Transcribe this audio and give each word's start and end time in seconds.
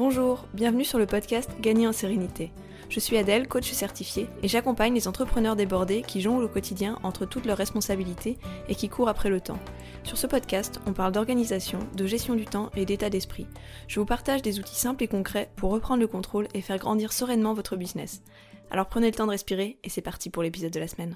Bonjour, 0.00 0.46
bienvenue 0.54 0.86
sur 0.86 0.98
le 0.98 1.04
podcast 1.04 1.50
Gagner 1.60 1.86
en 1.86 1.92
sérénité. 1.92 2.52
Je 2.88 2.98
suis 2.98 3.18
Adèle, 3.18 3.46
coach 3.46 3.70
certifié, 3.70 4.28
et 4.42 4.48
j'accompagne 4.48 4.94
les 4.94 5.06
entrepreneurs 5.06 5.56
débordés 5.56 6.00
qui 6.00 6.22
jonglent 6.22 6.44
au 6.44 6.48
quotidien 6.48 6.98
entre 7.02 7.26
toutes 7.26 7.44
leurs 7.44 7.58
responsabilités 7.58 8.38
et 8.70 8.74
qui 8.74 8.88
courent 8.88 9.10
après 9.10 9.28
le 9.28 9.42
temps. 9.42 9.58
Sur 10.02 10.16
ce 10.16 10.26
podcast, 10.26 10.80
on 10.86 10.94
parle 10.94 11.12
d'organisation, 11.12 11.80
de 11.94 12.06
gestion 12.06 12.34
du 12.34 12.46
temps 12.46 12.70
et 12.74 12.86
d'état 12.86 13.10
d'esprit. 13.10 13.46
Je 13.88 14.00
vous 14.00 14.06
partage 14.06 14.40
des 14.40 14.58
outils 14.58 14.74
simples 14.74 15.04
et 15.04 15.06
concrets 15.06 15.50
pour 15.56 15.70
reprendre 15.70 16.00
le 16.00 16.08
contrôle 16.08 16.48
et 16.54 16.62
faire 16.62 16.78
grandir 16.78 17.12
sereinement 17.12 17.52
votre 17.52 17.76
business. 17.76 18.22
Alors 18.70 18.86
prenez 18.86 19.08
le 19.08 19.14
temps 19.14 19.26
de 19.26 19.32
respirer 19.32 19.78
et 19.84 19.90
c'est 19.90 20.00
parti 20.00 20.30
pour 20.30 20.42
l'épisode 20.42 20.72
de 20.72 20.80
la 20.80 20.88
semaine. 20.88 21.14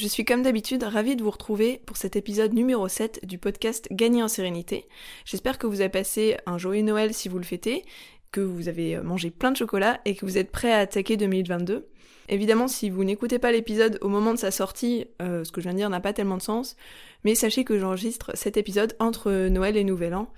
Je 0.00 0.08
suis 0.08 0.24
comme 0.24 0.40
d'habitude 0.40 0.82
ravie 0.82 1.14
de 1.14 1.22
vous 1.22 1.30
retrouver 1.30 1.82
pour 1.84 1.98
cet 1.98 2.16
épisode 2.16 2.54
numéro 2.54 2.88
7 2.88 3.26
du 3.26 3.36
podcast 3.36 3.86
Gagner 3.90 4.22
en 4.22 4.28
sérénité. 4.28 4.88
J'espère 5.26 5.58
que 5.58 5.66
vous 5.66 5.82
avez 5.82 5.90
passé 5.90 6.38
un 6.46 6.56
joyeux 6.56 6.80
Noël 6.80 7.12
si 7.12 7.28
vous 7.28 7.36
le 7.36 7.44
fêtez, 7.44 7.84
que 8.32 8.40
vous 8.40 8.68
avez 8.68 8.96
mangé 9.02 9.30
plein 9.30 9.50
de 9.50 9.58
chocolat 9.58 10.00
et 10.06 10.14
que 10.14 10.24
vous 10.24 10.38
êtes 10.38 10.50
prêt 10.50 10.72
à 10.72 10.78
attaquer 10.78 11.18
2022. 11.18 11.86
Évidemment, 12.30 12.66
si 12.66 12.88
vous 12.88 13.04
n'écoutez 13.04 13.38
pas 13.38 13.52
l'épisode 13.52 13.98
au 14.00 14.08
moment 14.08 14.32
de 14.32 14.38
sa 14.38 14.50
sortie, 14.50 15.04
euh, 15.20 15.44
ce 15.44 15.52
que 15.52 15.60
je 15.60 15.66
viens 15.66 15.74
de 15.74 15.78
dire 15.80 15.90
n'a 15.90 16.00
pas 16.00 16.14
tellement 16.14 16.38
de 16.38 16.42
sens, 16.42 16.76
mais 17.24 17.34
sachez 17.34 17.64
que 17.64 17.78
j'enregistre 17.78 18.30
cet 18.32 18.56
épisode 18.56 18.96
entre 19.00 19.48
Noël 19.48 19.76
et 19.76 19.84
Nouvel 19.84 20.14
An, 20.14 20.32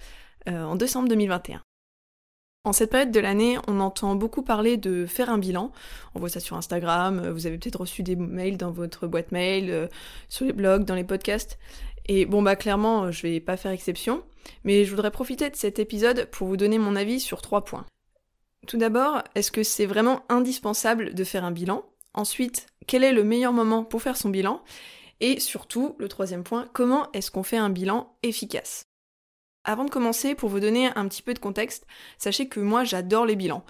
euh, 0.48 0.64
en 0.64 0.74
décembre 0.74 1.08
2021. 1.08 1.61
En 2.64 2.72
cette 2.72 2.90
période 2.90 3.10
de 3.10 3.18
l'année, 3.18 3.58
on 3.66 3.80
entend 3.80 4.14
beaucoup 4.14 4.42
parler 4.42 4.76
de 4.76 5.04
faire 5.04 5.30
un 5.30 5.38
bilan. 5.38 5.72
On 6.14 6.20
voit 6.20 6.28
ça 6.28 6.38
sur 6.38 6.56
Instagram, 6.56 7.18
euh, 7.18 7.32
vous 7.32 7.48
avez 7.48 7.58
peut-être 7.58 7.80
reçu 7.80 8.04
des 8.04 8.14
mails 8.14 8.56
dans 8.56 8.70
votre 8.70 9.08
boîte 9.08 9.32
mail, 9.32 9.68
euh, 9.70 9.88
sur 10.28 10.44
les 10.46 10.52
blogs, 10.52 10.84
dans 10.84 10.94
les 10.94 11.02
podcasts. 11.02 11.58
Et 12.06 12.24
bon 12.24 12.41
bah 12.41 12.54
clairement, 12.54 13.10
je 13.10 13.22
vais 13.22 13.41
pas 13.41 13.56
faire 13.56 13.72
exception, 13.72 14.22
mais 14.62 14.84
je 14.84 14.91
voudrais 14.91 15.10
profiter 15.10 15.50
de 15.50 15.56
cet 15.56 15.80
épisode 15.80 16.27
pour 16.30 16.46
vous 16.46 16.56
donner 16.56 16.78
mon 16.78 16.94
avis 16.94 17.19
sur 17.19 17.42
trois 17.42 17.64
points. 17.64 17.84
Tout 18.69 18.78
d'abord, 18.78 19.22
est-ce 19.34 19.50
que 19.50 19.64
c'est 19.64 19.86
vraiment 19.86 20.22
indispensable 20.28 21.14
de 21.14 21.24
faire 21.24 21.44
un 21.44 21.50
bilan? 21.50 21.84
Ensuite, 22.14 22.69
quel 22.86 23.02
est 23.02 23.12
le 23.12 23.24
meilleur 23.24 23.52
moment 23.52 23.82
pour 23.82 24.02
faire 24.02 24.16
son 24.16 24.30
bilan? 24.30 24.62
Et 25.20 25.41
surtout, 25.41 25.97
le 25.98 26.08
troisième 26.08 26.44
point, 26.44 26.69
comment 26.72 27.10
est-ce 27.12 27.32
qu'on 27.32 27.42
fait 27.42 27.56
un 27.56 27.70
bilan 27.70 28.14
efficace? 28.22 28.84
Avant 29.64 29.84
de 29.84 29.91
commencer, 29.91 30.34
pour 30.34 30.48
vous 30.48 30.60
donner 30.60 30.91
un 30.96 31.06
petit 31.08 31.22
peu 31.22 31.34
de 31.34 31.38
contexte, 31.38 31.86
sachez 32.18 32.48
que 32.48 32.60
moi 32.60 32.84
j'adore 32.84 33.27
les 33.27 33.36
bilans. 33.36 33.64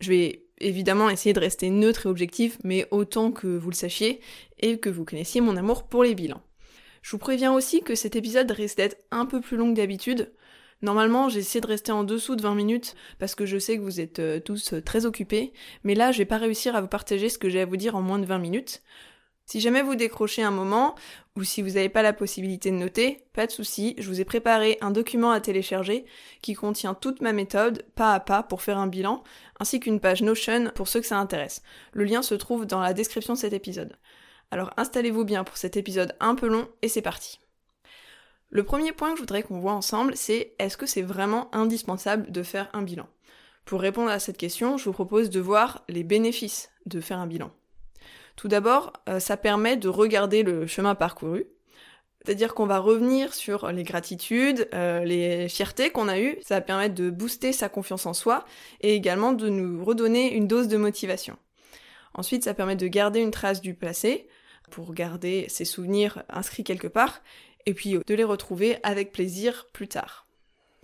Je 0.00 0.10
vais 0.10 0.44
évidemment 0.60 1.10
essayer 1.10 1.32
de 1.32 1.40
rester 1.40 1.70
neutre 1.70 2.06
et 2.06 2.08
objectif, 2.08 2.58
mais 2.64 2.86
autant 2.90 3.30
que 3.30 3.46
vous 3.46 3.70
le 3.70 3.74
sachiez 3.74 4.20
et 4.58 4.78
que 4.78 4.90
vous 4.90 5.04
connaissiez 5.04 5.40
mon 5.40 5.56
amour 5.56 5.84
pour 5.84 6.04
les 6.04 6.14
bilans. 6.14 6.42
Je 7.02 7.12
vous 7.12 7.18
préviens 7.18 7.52
aussi 7.52 7.82
que 7.82 7.94
cet 7.94 8.16
épisode 8.16 8.50
risque 8.50 8.76
d'être 8.76 8.98
un 9.10 9.24
peu 9.24 9.40
plus 9.40 9.56
long 9.56 9.70
que 9.70 9.76
d'habitude. 9.76 10.32
Normalement, 10.82 11.28
j'essaie 11.28 11.60
de 11.60 11.66
rester 11.66 11.90
en 11.90 12.04
dessous 12.04 12.36
de 12.36 12.42
20 12.42 12.54
minutes 12.54 12.94
parce 13.18 13.34
que 13.34 13.46
je 13.46 13.58
sais 13.58 13.76
que 13.76 13.82
vous 13.82 14.00
êtes 14.00 14.20
euh, 14.20 14.38
tous 14.38 14.74
euh, 14.74 14.80
très 14.80 15.06
occupés, 15.06 15.52
mais 15.82 15.94
là, 15.94 16.12
je 16.12 16.18
vais 16.18 16.24
pas 16.24 16.38
réussir 16.38 16.76
à 16.76 16.80
vous 16.80 16.86
partager 16.88 17.28
ce 17.28 17.38
que 17.38 17.48
j'ai 17.48 17.60
à 17.60 17.66
vous 17.66 17.76
dire 17.76 17.96
en 17.96 18.02
moins 18.02 18.20
de 18.20 18.26
20 18.26 18.38
minutes. 18.38 18.82
Si 19.50 19.60
jamais 19.60 19.80
vous 19.80 19.94
décrochez 19.94 20.42
un 20.42 20.50
moment, 20.50 20.94
ou 21.34 21.42
si 21.42 21.62
vous 21.62 21.70
n'avez 21.70 21.88
pas 21.88 22.02
la 22.02 22.12
possibilité 22.12 22.70
de 22.70 22.76
noter, 22.76 23.24
pas 23.32 23.46
de 23.46 23.50
souci, 23.50 23.94
je 23.96 24.06
vous 24.06 24.20
ai 24.20 24.26
préparé 24.26 24.76
un 24.82 24.90
document 24.90 25.30
à 25.30 25.40
télécharger 25.40 26.04
qui 26.42 26.52
contient 26.52 26.92
toute 26.92 27.22
ma 27.22 27.32
méthode, 27.32 27.82
pas 27.94 28.12
à 28.12 28.20
pas, 28.20 28.42
pour 28.42 28.60
faire 28.60 28.76
un 28.76 28.88
bilan, 28.88 29.24
ainsi 29.58 29.80
qu'une 29.80 30.00
page 30.00 30.20
Notion 30.20 30.70
pour 30.74 30.86
ceux 30.86 31.00
que 31.00 31.06
ça 31.06 31.16
intéresse. 31.16 31.62
Le 31.94 32.04
lien 32.04 32.20
se 32.20 32.34
trouve 32.34 32.66
dans 32.66 32.80
la 32.80 32.92
description 32.92 33.32
de 33.32 33.38
cet 33.38 33.54
épisode. 33.54 33.96
Alors 34.50 34.70
installez-vous 34.76 35.24
bien 35.24 35.44
pour 35.44 35.56
cet 35.56 35.78
épisode 35.78 36.14
un 36.20 36.34
peu 36.34 36.46
long, 36.46 36.68
et 36.82 36.88
c'est 36.88 37.00
parti. 37.00 37.40
Le 38.50 38.64
premier 38.64 38.92
point 38.92 39.12
que 39.12 39.16
je 39.16 39.22
voudrais 39.22 39.44
qu'on 39.44 39.60
voit 39.60 39.72
ensemble, 39.72 40.14
c'est 40.14 40.52
est-ce 40.58 40.76
que 40.76 40.84
c'est 40.84 41.00
vraiment 41.00 41.48
indispensable 41.54 42.30
de 42.30 42.42
faire 42.42 42.68
un 42.74 42.82
bilan? 42.82 43.08
Pour 43.64 43.80
répondre 43.80 44.10
à 44.10 44.18
cette 44.18 44.36
question, 44.36 44.76
je 44.76 44.84
vous 44.84 44.92
propose 44.92 45.30
de 45.30 45.40
voir 45.40 45.84
les 45.88 46.04
bénéfices 46.04 46.68
de 46.84 47.00
faire 47.00 47.18
un 47.18 47.26
bilan. 47.26 47.50
Tout 48.38 48.46
d'abord, 48.46 48.92
euh, 49.08 49.18
ça 49.18 49.36
permet 49.36 49.76
de 49.76 49.88
regarder 49.88 50.44
le 50.44 50.68
chemin 50.68 50.94
parcouru. 50.94 51.46
C'est-à-dire 52.24 52.54
qu'on 52.54 52.66
va 52.66 52.78
revenir 52.78 53.34
sur 53.34 53.72
les 53.72 53.82
gratitudes, 53.82 54.68
euh, 54.74 55.02
les 55.02 55.48
fiertés 55.48 55.90
qu'on 55.90 56.06
a 56.06 56.20
eues. 56.20 56.38
Ça 56.42 56.54
va 56.54 56.60
permettre 56.60 56.94
de 56.94 57.10
booster 57.10 57.52
sa 57.52 57.68
confiance 57.68 58.06
en 58.06 58.14
soi 58.14 58.44
et 58.80 58.94
également 58.94 59.32
de 59.32 59.48
nous 59.48 59.84
redonner 59.84 60.32
une 60.32 60.46
dose 60.46 60.68
de 60.68 60.76
motivation. 60.76 61.36
Ensuite, 62.14 62.44
ça 62.44 62.54
permet 62.54 62.76
de 62.76 62.86
garder 62.86 63.18
une 63.18 63.32
trace 63.32 63.60
du 63.60 63.74
passé 63.74 64.28
pour 64.70 64.94
garder 64.94 65.46
ses 65.48 65.64
souvenirs 65.64 66.22
inscrits 66.28 66.62
quelque 66.62 66.86
part 66.86 67.22
et 67.66 67.74
puis 67.74 67.98
de 68.06 68.14
les 68.14 68.24
retrouver 68.24 68.76
avec 68.84 69.10
plaisir 69.10 69.66
plus 69.72 69.88
tard. 69.88 70.28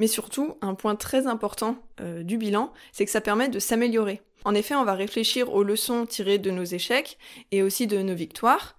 Mais 0.00 0.08
surtout, 0.08 0.56
un 0.60 0.74
point 0.74 0.96
très 0.96 1.28
important 1.28 1.76
euh, 2.00 2.24
du 2.24 2.36
bilan, 2.36 2.72
c'est 2.90 3.04
que 3.04 3.12
ça 3.12 3.20
permet 3.20 3.48
de 3.48 3.60
s'améliorer. 3.60 4.22
En 4.44 4.54
effet, 4.54 4.74
on 4.74 4.84
va 4.84 4.94
réfléchir 4.94 5.52
aux 5.52 5.62
leçons 5.62 6.06
tirées 6.06 6.38
de 6.38 6.50
nos 6.50 6.64
échecs 6.64 7.18
et 7.50 7.62
aussi 7.62 7.86
de 7.86 7.98
nos 8.02 8.14
victoires. 8.14 8.76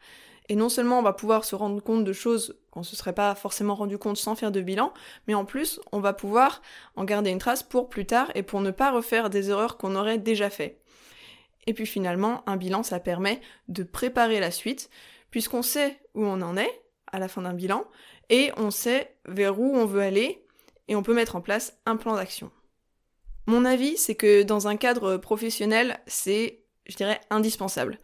Et 0.47 0.55
non 0.55 0.69
seulement 0.69 0.99
on 0.99 1.03
va 1.03 1.13
pouvoir 1.13 1.43
se 1.43 1.55
rendre 1.55 1.81
compte 1.81 2.03
de 2.03 2.13
choses 2.13 2.55
qu'on 2.69 2.81
ne 2.81 2.85
se 2.85 2.95
serait 2.95 3.13
pas 3.13 3.33
forcément 3.33 3.73
rendu 3.73 3.97
compte 3.97 4.17
sans 4.17 4.35
faire 4.35 4.51
de 4.51 4.61
bilan, 4.61 4.93
mais 5.27 5.33
en 5.33 5.43
plus, 5.43 5.79
on 5.91 5.99
va 5.99 6.13
pouvoir 6.13 6.61
en 6.95 7.03
garder 7.03 7.31
une 7.31 7.39
trace 7.39 7.63
pour 7.63 7.89
plus 7.89 8.05
tard 8.05 8.31
et 8.35 8.43
pour 8.43 8.61
ne 8.61 8.69
pas 8.69 8.91
refaire 8.91 9.31
des 9.31 9.49
erreurs 9.49 9.77
qu'on 9.77 9.95
aurait 9.95 10.19
déjà 10.19 10.51
fait. 10.51 10.79
Et 11.65 11.73
puis 11.73 11.87
finalement, 11.87 12.43
un 12.47 12.57
bilan, 12.57 12.83
ça 12.83 12.99
permet 12.99 13.41
de 13.69 13.81
préparer 13.81 14.39
la 14.39 14.51
suite, 14.51 14.91
puisqu'on 15.31 15.63
sait 15.63 15.97
où 16.13 16.23
on 16.23 16.41
en 16.41 16.57
est 16.57 16.81
à 17.11 17.17
la 17.17 17.27
fin 17.27 17.41
d'un 17.41 17.53
bilan, 17.53 17.85
et 18.29 18.51
on 18.57 18.69
sait 18.69 19.15
vers 19.25 19.59
où 19.59 19.75
on 19.75 19.85
veut 19.85 20.01
aller 20.01 20.43
et 20.87 20.95
on 20.95 21.01
peut 21.01 21.15
mettre 21.15 21.35
en 21.35 21.41
place 21.41 21.79
un 21.87 21.95
plan 21.95 22.15
d'action. 22.15 22.51
Mon 23.47 23.65
avis, 23.65 23.97
c'est 23.97 24.15
que 24.15 24.43
dans 24.43 24.67
un 24.67 24.75
cadre 24.75 25.17
professionnel, 25.17 25.99
c'est, 26.07 26.63
je 26.87 26.95
dirais, 26.95 27.21
indispensable. 27.29 27.99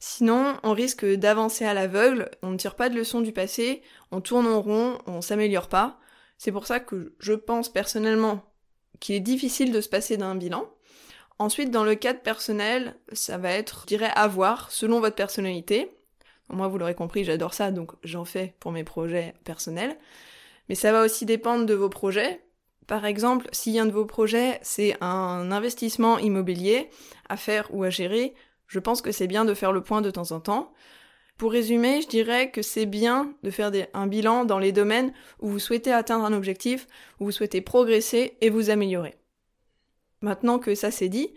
Sinon, 0.00 0.56
on 0.62 0.72
risque 0.72 1.04
d'avancer 1.04 1.64
à 1.64 1.74
l'aveugle, 1.74 2.30
on 2.42 2.50
ne 2.50 2.56
tire 2.56 2.74
pas 2.74 2.88
de 2.88 2.96
leçons 2.96 3.20
du 3.20 3.32
passé, 3.32 3.82
on 4.10 4.20
tourne 4.20 4.46
en 4.46 4.60
rond, 4.60 4.98
on 5.06 5.20
s'améliore 5.20 5.68
pas. 5.68 6.00
C'est 6.38 6.52
pour 6.52 6.66
ça 6.66 6.80
que 6.80 7.14
je 7.18 7.34
pense 7.34 7.68
personnellement 7.68 8.42
qu'il 8.98 9.14
est 9.14 9.20
difficile 9.20 9.72
de 9.72 9.80
se 9.80 9.88
passer 9.88 10.16
d'un 10.16 10.34
bilan. 10.34 10.68
Ensuite, 11.38 11.70
dans 11.70 11.84
le 11.84 11.94
cadre 11.94 12.20
personnel, 12.20 12.96
ça 13.12 13.38
va 13.38 13.50
être, 13.52 13.82
je 13.82 13.86
dirais, 13.88 14.10
à 14.14 14.26
voir, 14.26 14.70
selon 14.70 15.00
votre 15.00 15.16
personnalité. 15.16 15.90
Moi, 16.48 16.66
vous 16.68 16.78
l'aurez 16.78 16.94
compris, 16.94 17.24
j'adore 17.24 17.54
ça, 17.54 17.70
donc 17.70 17.92
j'en 18.02 18.24
fais 18.24 18.54
pour 18.58 18.72
mes 18.72 18.84
projets 18.84 19.34
personnels. 19.44 19.96
Mais 20.68 20.74
ça 20.74 20.92
va 20.92 21.02
aussi 21.02 21.26
dépendre 21.26 21.66
de 21.66 21.74
vos 21.74 21.88
projets. 21.88 22.40
Par 22.90 23.04
exemple, 23.04 23.48
si 23.52 23.78
un 23.78 23.86
de 23.86 23.92
vos 23.92 24.04
projets, 24.04 24.58
c'est 24.62 24.96
un 25.00 25.52
investissement 25.52 26.18
immobilier 26.18 26.90
à 27.28 27.36
faire 27.36 27.72
ou 27.72 27.84
à 27.84 27.88
gérer, 27.88 28.34
je 28.66 28.80
pense 28.80 29.00
que 29.00 29.12
c'est 29.12 29.28
bien 29.28 29.44
de 29.44 29.54
faire 29.54 29.70
le 29.70 29.80
point 29.80 30.00
de 30.00 30.10
temps 30.10 30.32
en 30.32 30.40
temps. 30.40 30.72
Pour 31.36 31.52
résumer, 31.52 32.02
je 32.02 32.08
dirais 32.08 32.50
que 32.50 32.62
c'est 32.62 32.86
bien 32.86 33.32
de 33.44 33.50
faire 33.52 33.70
un 33.94 34.08
bilan 34.08 34.44
dans 34.44 34.58
les 34.58 34.72
domaines 34.72 35.12
où 35.38 35.46
vous 35.46 35.60
souhaitez 35.60 35.92
atteindre 35.92 36.24
un 36.24 36.32
objectif, 36.32 36.88
où 37.20 37.26
vous 37.26 37.30
souhaitez 37.30 37.60
progresser 37.60 38.36
et 38.40 38.50
vous 38.50 38.70
améliorer. 38.70 39.14
Maintenant 40.20 40.58
que 40.58 40.74
ça 40.74 40.90
c'est 40.90 41.08
dit, 41.08 41.32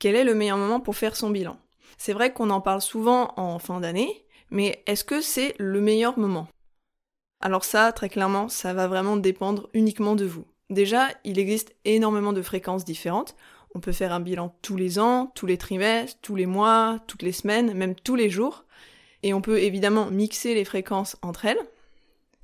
quel 0.00 0.16
est 0.16 0.24
le 0.24 0.34
meilleur 0.34 0.58
moment 0.58 0.80
pour 0.80 0.96
faire 0.96 1.14
son 1.14 1.30
bilan? 1.30 1.56
C'est 1.98 2.14
vrai 2.14 2.32
qu'on 2.32 2.50
en 2.50 2.60
parle 2.60 2.82
souvent 2.82 3.32
en 3.36 3.60
fin 3.60 3.78
d'année, 3.78 4.26
mais 4.50 4.82
est-ce 4.88 5.04
que 5.04 5.20
c'est 5.20 5.54
le 5.58 5.80
meilleur 5.80 6.18
moment? 6.18 6.48
Alors 7.40 7.64
ça, 7.64 7.92
très 7.92 8.08
clairement, 8.08 8.48
ça 8.48 8.74
va 8.74 8.88
vraiment 8.88 9.16
dépendre 9.16 9.70
uniquement 9.72 10.16
de 10.16 10.24
vous. 10.24 10.46
Déjà, 10.70 11.08
il 11.24 11.38
existe 11.38 11.74
énormément 11.84 12.32
de 12.32 12.42
fréquences 12.42 12.84
différentes. 12.84 13.36
On 13.74 13.80
peut 13.80 13.92
faire 13.92 14.12
un 14.12 14.20
bilan 14.20 14.56
tous 14.62 14.76
les 14.76 14.98
ans, 14.98 15.30
tous 15.34 15.46
les 15.46 15.58
trimestres, 15.58 16.18
tous 16.22 16.34
les 16.34 16.46
mois, 16.46 16.98
toutes 17.06 17.22
les 17.22 17.32
semaines, 17.32 17.74
même 17.74 17.94
tous 17.94 18.16
les 18.16 18.30
jours. 18.30 18.64
Et 19.22 19.32
on 19.32 19.40
peut 19.40 19.58
évidemment 19.58 20.10
mixer 20.10 20.54
les 20.54 20.64
fréquences 20.64 21.16
entre 21.22 21.44
elles. 21.44 21.60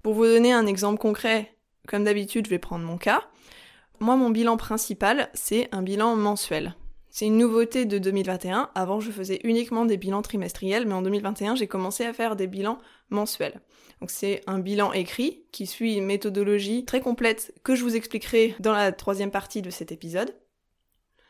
Pour 0.03 0.15
vous 0.15 0.25
donner 0.25 0.53
un 0.53 0.67
exemple 0.67 0.99
concret, 1.01 1.57
comme 1.89 2.05
d'habitude, 2.05 2.47
je 2.47 2.51
vais 2.51 2.59
prendre 2.59 2.85
mon 2.85 2.99
cas. 2.99 3.23
Moi, 4.01 4.17
mon 4.17 4.31
bilan 4.31 4.57
principal, 4.57 5.31
c'est 5.35 5.69
un 5.73 5.83
bilan 5.83 6.17
mensuel. 6.17 6.75
C'est 7.09 7.27
une 7.27 7.37
nouveauté 7.37 7.85
de 7.85 7.99
2021. 7.99 8.71
Avant, 8.75 9.01
je 9.01 9.11
faisais 9.11 9.41
uniquement 9.45 9.85
des 9.85 9.97
bilans 9.97 10.23
trimestriels, 10.23 10.87
mais 10.87 10.95
en 10.95 11.03
2021, 11.03 11.57
j'ai 11.57 11.67
commencé 11.67 12.05
à 12.05 12.13
faire 12.13 12.37
des 12.37 12.47
bilans 12.47 12.79
mensuels. 13.11 13.61
Donc 14.03 14.11
c'est 14.11 14.41
un 14.49 14.59
bilan 14.59 14.93
écrit 14.93 15.45
qui 15.53 15.65
suit 15.65 15.95
une 15.95 16.07
méthodologie 16.07 16.85
très 16.85 17.01
complète 17.01 17.55
que 17.63 17.77
je 17.77 17.85
vous 17.85 17.95
expliquerai 17.95 18.57
dans 18.59 18.73
la 18.73 18.91
troisième 18.91 19.31
partie 19.31 19.63
de 19.63 19.71
cet 19.71 19.93
épisode. 19.93 20.35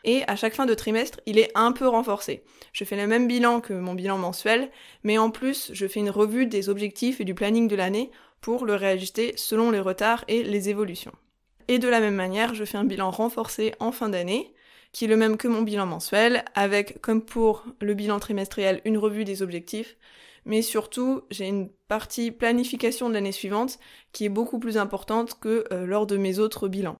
Et 0.04 0.22
à 0.26 0.36
chaque 0.36 0.54
fin 0.54 0.64
de 0.64 0.72
trimestre, 0.72 1.20
il 1.26 1.38
est 1.38 1.50
un 1.54 1.72
peu 1.72 1.86
renforcé. 1.86 2.44
Je 2.72 2.84
fais 2.84 2.96
le 2.96 3.06
même 3.06 3.28
bilan 3.28 3.60
que 3.60 3.74
mon 3.74 3.92
bilan 3.92 4.16
mensuel, 4.16 4.70
mais 5.02 5.18
en 5.18 5.30
plus, 5.30 5.70
je 5.74 5.86
fais 5.86 6.00
une 6.00 6.08
revue 6.08 6.46
des 6.46 6.70
objectifs 6.70 7.20
et 7.20 7.26
du 7.26 7.34
planning 7.34 7.68
de 7.68 7.76
l'année 7.76 8.10
pour 8.40 8.64
le 8.64 8.74
réajuster 8.74 9.34
selon 9.36 9.70
les 9.70 9.78
retards 9.78 10.24
et 10.28 10.42
les 10.42 10.70
évolutions. 10.70 11.12
Et 11.68 11.78
de 11.78 11.88
la 11.88 12.00
même 12.00 12.14
manière, 12.14 12.54
je 12.54 12.64
fais 12.64 12.78
un 12.78 12.84
bilan 12.84 13.10
renforcé 13.10 13.74
en 13.80 13.92
fin 13.92 14.08
d'année, 14.08 14.54
qui 14.92 15.04
est 15.04 15.08
le 15.08 15.18
même 15.18 15.36
que 15.36 15.46
mon 15.46 15.60
bilan 15.60 15.84
mensuel, 15.84 16.42
avec, 16.54 17.02
comme 17.02 17.22
pour 17.22 17.66
le 17.82 17.92
bilan 17.92 18.18
trimestriel, 18.18 18.80
une 18.86 18.96
revue 18.96 19.26
des 19.26 19.42
objectifs, 19.42 19.98
mais 20.44 20.62
surtout, 20.62 21.22
j'ai 21.30 21.46
une 21.46 21.70
partie 21.88 22.30
planification 22.30 23.08
de 23.08 23.14
l'année 23.14 23.32
suivante 23.32 23.78
qui 24.12 24.24
est 24.24 24.30
beaucoup 24.30 24.58
plus 24.58 24.76
importante 24.76 25.38
que 25.38 25.64
euh, 25.72 25.86
lors 25.86 26.06
de 26.06 26.16
mes 26.16 26.38
autres 26.38 26.68
bilans. 26.68 26.96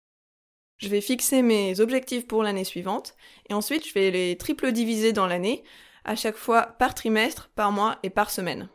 Je 0.79 0.89
vais 0.89 1.01
fixer 1.01 1.43
mes 1.43 1.81
objectifs 1.81 2.27
pour 2.27 2.43
l'année 2.43 2.65
suivante 2.65 3.15
et 3.49 3.55
ensuite 3.55 3.87
je 3.87 3.95
vais 3.95 4.11
les 4.11 4.37
triple 4.37 4.73
diviser 4.73 5.13
dans 5.13 5.27
l'année, 5.27 5.63
à 6.05 6.17
chaque 6.17 6.37
fois 6.37 6.63
par 6.63 6.95
trimestre, 6.95 7.51
par 7.55 7.73
mois 7.73 7.99
et 8.03 8.11
par 8.11 8.31
semaine. 8.31 8.69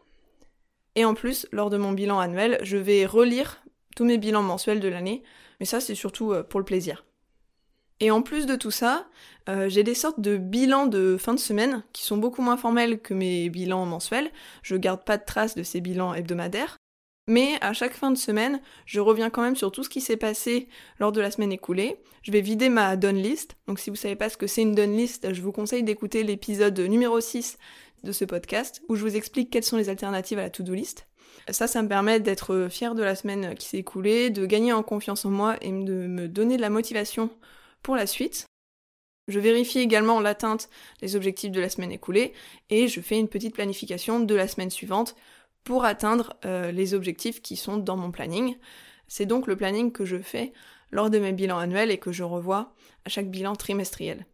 Et 0.96 1.06
en 1.06 1.14
plus, 1.14 1.48
lors 1.52 1.69
de 1.69 1.78
mon 1.78 1.92
bilan 1.92 2.19
annuel, 2.19 2.60
je 2.64 2.78
vais 2.78 3.06
relire 3.06 3.62
tous 3.96 4.06
mes 4.06 4.18
bilans 4.18 4.44
mensuels 4.44 4.80
de 4.80 4.88
l'année, 4.88 5.24
mais 5.60 5.66
ça 5.66 5.80
c'est 5.80 5.96
surtout 5.96 6.31
euh, 6.31 6.44
pour 6.44 6.60
le 6.60 6.66
plaisir. 6.66 7.06
Et 8.00 8.12
en 8.12 8.22
plus 8.22 8.46
de 8.46 8.56
tout 8.56 8.72
ça, 8.72 9.08
euh, 9.50 9.70
j'ai 9.70 9.84
des 9.84 9.96
sortes 9.96 10.20
de 10.20 10.38
bilans 10.38 10.86
de 10.86 11.18
fin 11.18 11.34
de 11.34 11.40
semaine 11.40 11.84
qui 11.94 12.04
sont 12.04 12.18
beaucoup 12.18 12.42
moins 12.42 12.58
formels 12.58 13.00
que 13.00 13.14
mes 13.14 13.50
bilans 13.50 13.86
mensuels. 13.86 14.32
Je 14.62 14.76
garde 14.76 15.04
pas 15.04 15.18
de 15.18 15.26
traces 15.26 15.56
de 15.56 15.64
ces 15.64 15.82
bilans 15.82 16.14
hebdomadaires. 16.14 16.78
Mais 17.30 17.56
à 17.60 17.74
chaque 17.74 17.94
fin 17.94 18.10
de 18.12 18.18
semaine, 18.18 18.62
je 18.86 19.02
reviens 19.02 19.30
quand 19.30 19.42
même 19.42 19.58
sur 19.58 19.72
tout 19.72 19.84
ce 19.84 19.90
qui 19.90 20.00
s'est 20.00 20.16
passé 20.16 20.70
lors 21.00 21.12
de 21.12 21.20
la 21.20 21.30
semaine 21.30 21.52
écoulée. 21.52 21.98
Je 22.22 22.32
vais 22.32 22.40
vider 22.40 22.70
ma 22.70 22.96
done 22.96 23.18
list. 23.18 23.58
Donc 23.68 23.80
si 23.80 23.90
vous 23.90 23.98
savez 23.98 24.16
pas 24.16 24.30
ce 24.30 24.38
que 24.38 24.48
c'est 24.48 24.62
une 24.62 24.76
done 24.76 24.96
list, 24.96 25.34
je 25.34 25.42
vous 25.42 25.52
conseille 25.52 25.84
d'écouter 25.84 26.24
l'épisode 26.24 26.80
numéro 26.80 27.20
6 27.20 27.58
de 28.04 28.12
ce 28.14 28.24
podcast 28.24 28.82
où 28.88 28.96
je 28.96 29.02
vous 29.02 29.18
explique 29.18 29.50
quelles 29.50 29.64
sont 29.64 29.76
les 29.76 29.90
alternatives 29.90 30.40
à 30.40 30.44
la 30.44 30.50
to-do 30.50 30.74
list. 30.74 31.08
Ça, 31.50 31.68
ça 31.68 31.82
me 31.82 31.90
permet 31.90 32.20
d'être 32.20 32.68
fier 32.70 32.96
de 32.96 33.04
la 33.04 33.16
semaine 33.16 33.56
qui 33.56 33.68
s'est 33.68 33.78
écoulée, 33.78 34.30
de 34.30 34.46
gagner 34.46 34.72
en 34.72 34.84
confiance 34.84 35.26
en 35.26 35.30
moi 35.30 35.56
et 35.62 35.72
de 35.72 36.08
me 36.08 36.28
donner 36.28 36.56
de 36.56 36.62
la 36.62 36.70
motivation 36.70 37.30
pour 37.88 37.95
la 37.95 38.06
suite. 38.06 38.48
Je 39.30 39.39
vérifie 39.39 39.80
également 39.80 40.19
l'atteinte 40.19 40.68
des 41.00 41.16
objectifs 41.16 41.51
de 41.51 41.62
la 41.62 41.69
semaine 41.69 41.94
écoulée 41.94 42.34
et 42.69 42.89
je 42.89 43.00
fais 43.00 43.18
une 43.18 43.30
petite 43.30 43.54
planification 43.54 44.19
de 44.19 44.36
la 44.36 44.50
semaine 44.50 44.69
suivante 44.69 45.16
pour 45.63 45.86
atteindre 45.86 46.34
euh, 46.44 46.74
les 46.74 46.94
objectifs 46.94 47.42
qui 47.42 47.56
sont 47.56 47.78
dans 47.78 47.95
mon 47.95 48.12
planning. 48.12 48.57
C'est 49.07 49.25
donc 49.25 49.48
le 49.48 49.56
planning 49.56 49.94
que 49.94 50.04
je 50.04 50.18
fais 50.18 50.51
lors 50.92 51.10
de 51.10 51.18
mes 51.18 51.31
bilans 51.31 51.60
annuels 51.60 51.89
et 51.89 51.98
que 51.98 52.12
je 52.12 52.24
revois 52.24 52.74
à 53.06 53.10
chaque 53.10 53.31
bilan 53.31 53.56
trimestriel. 53.56 54.25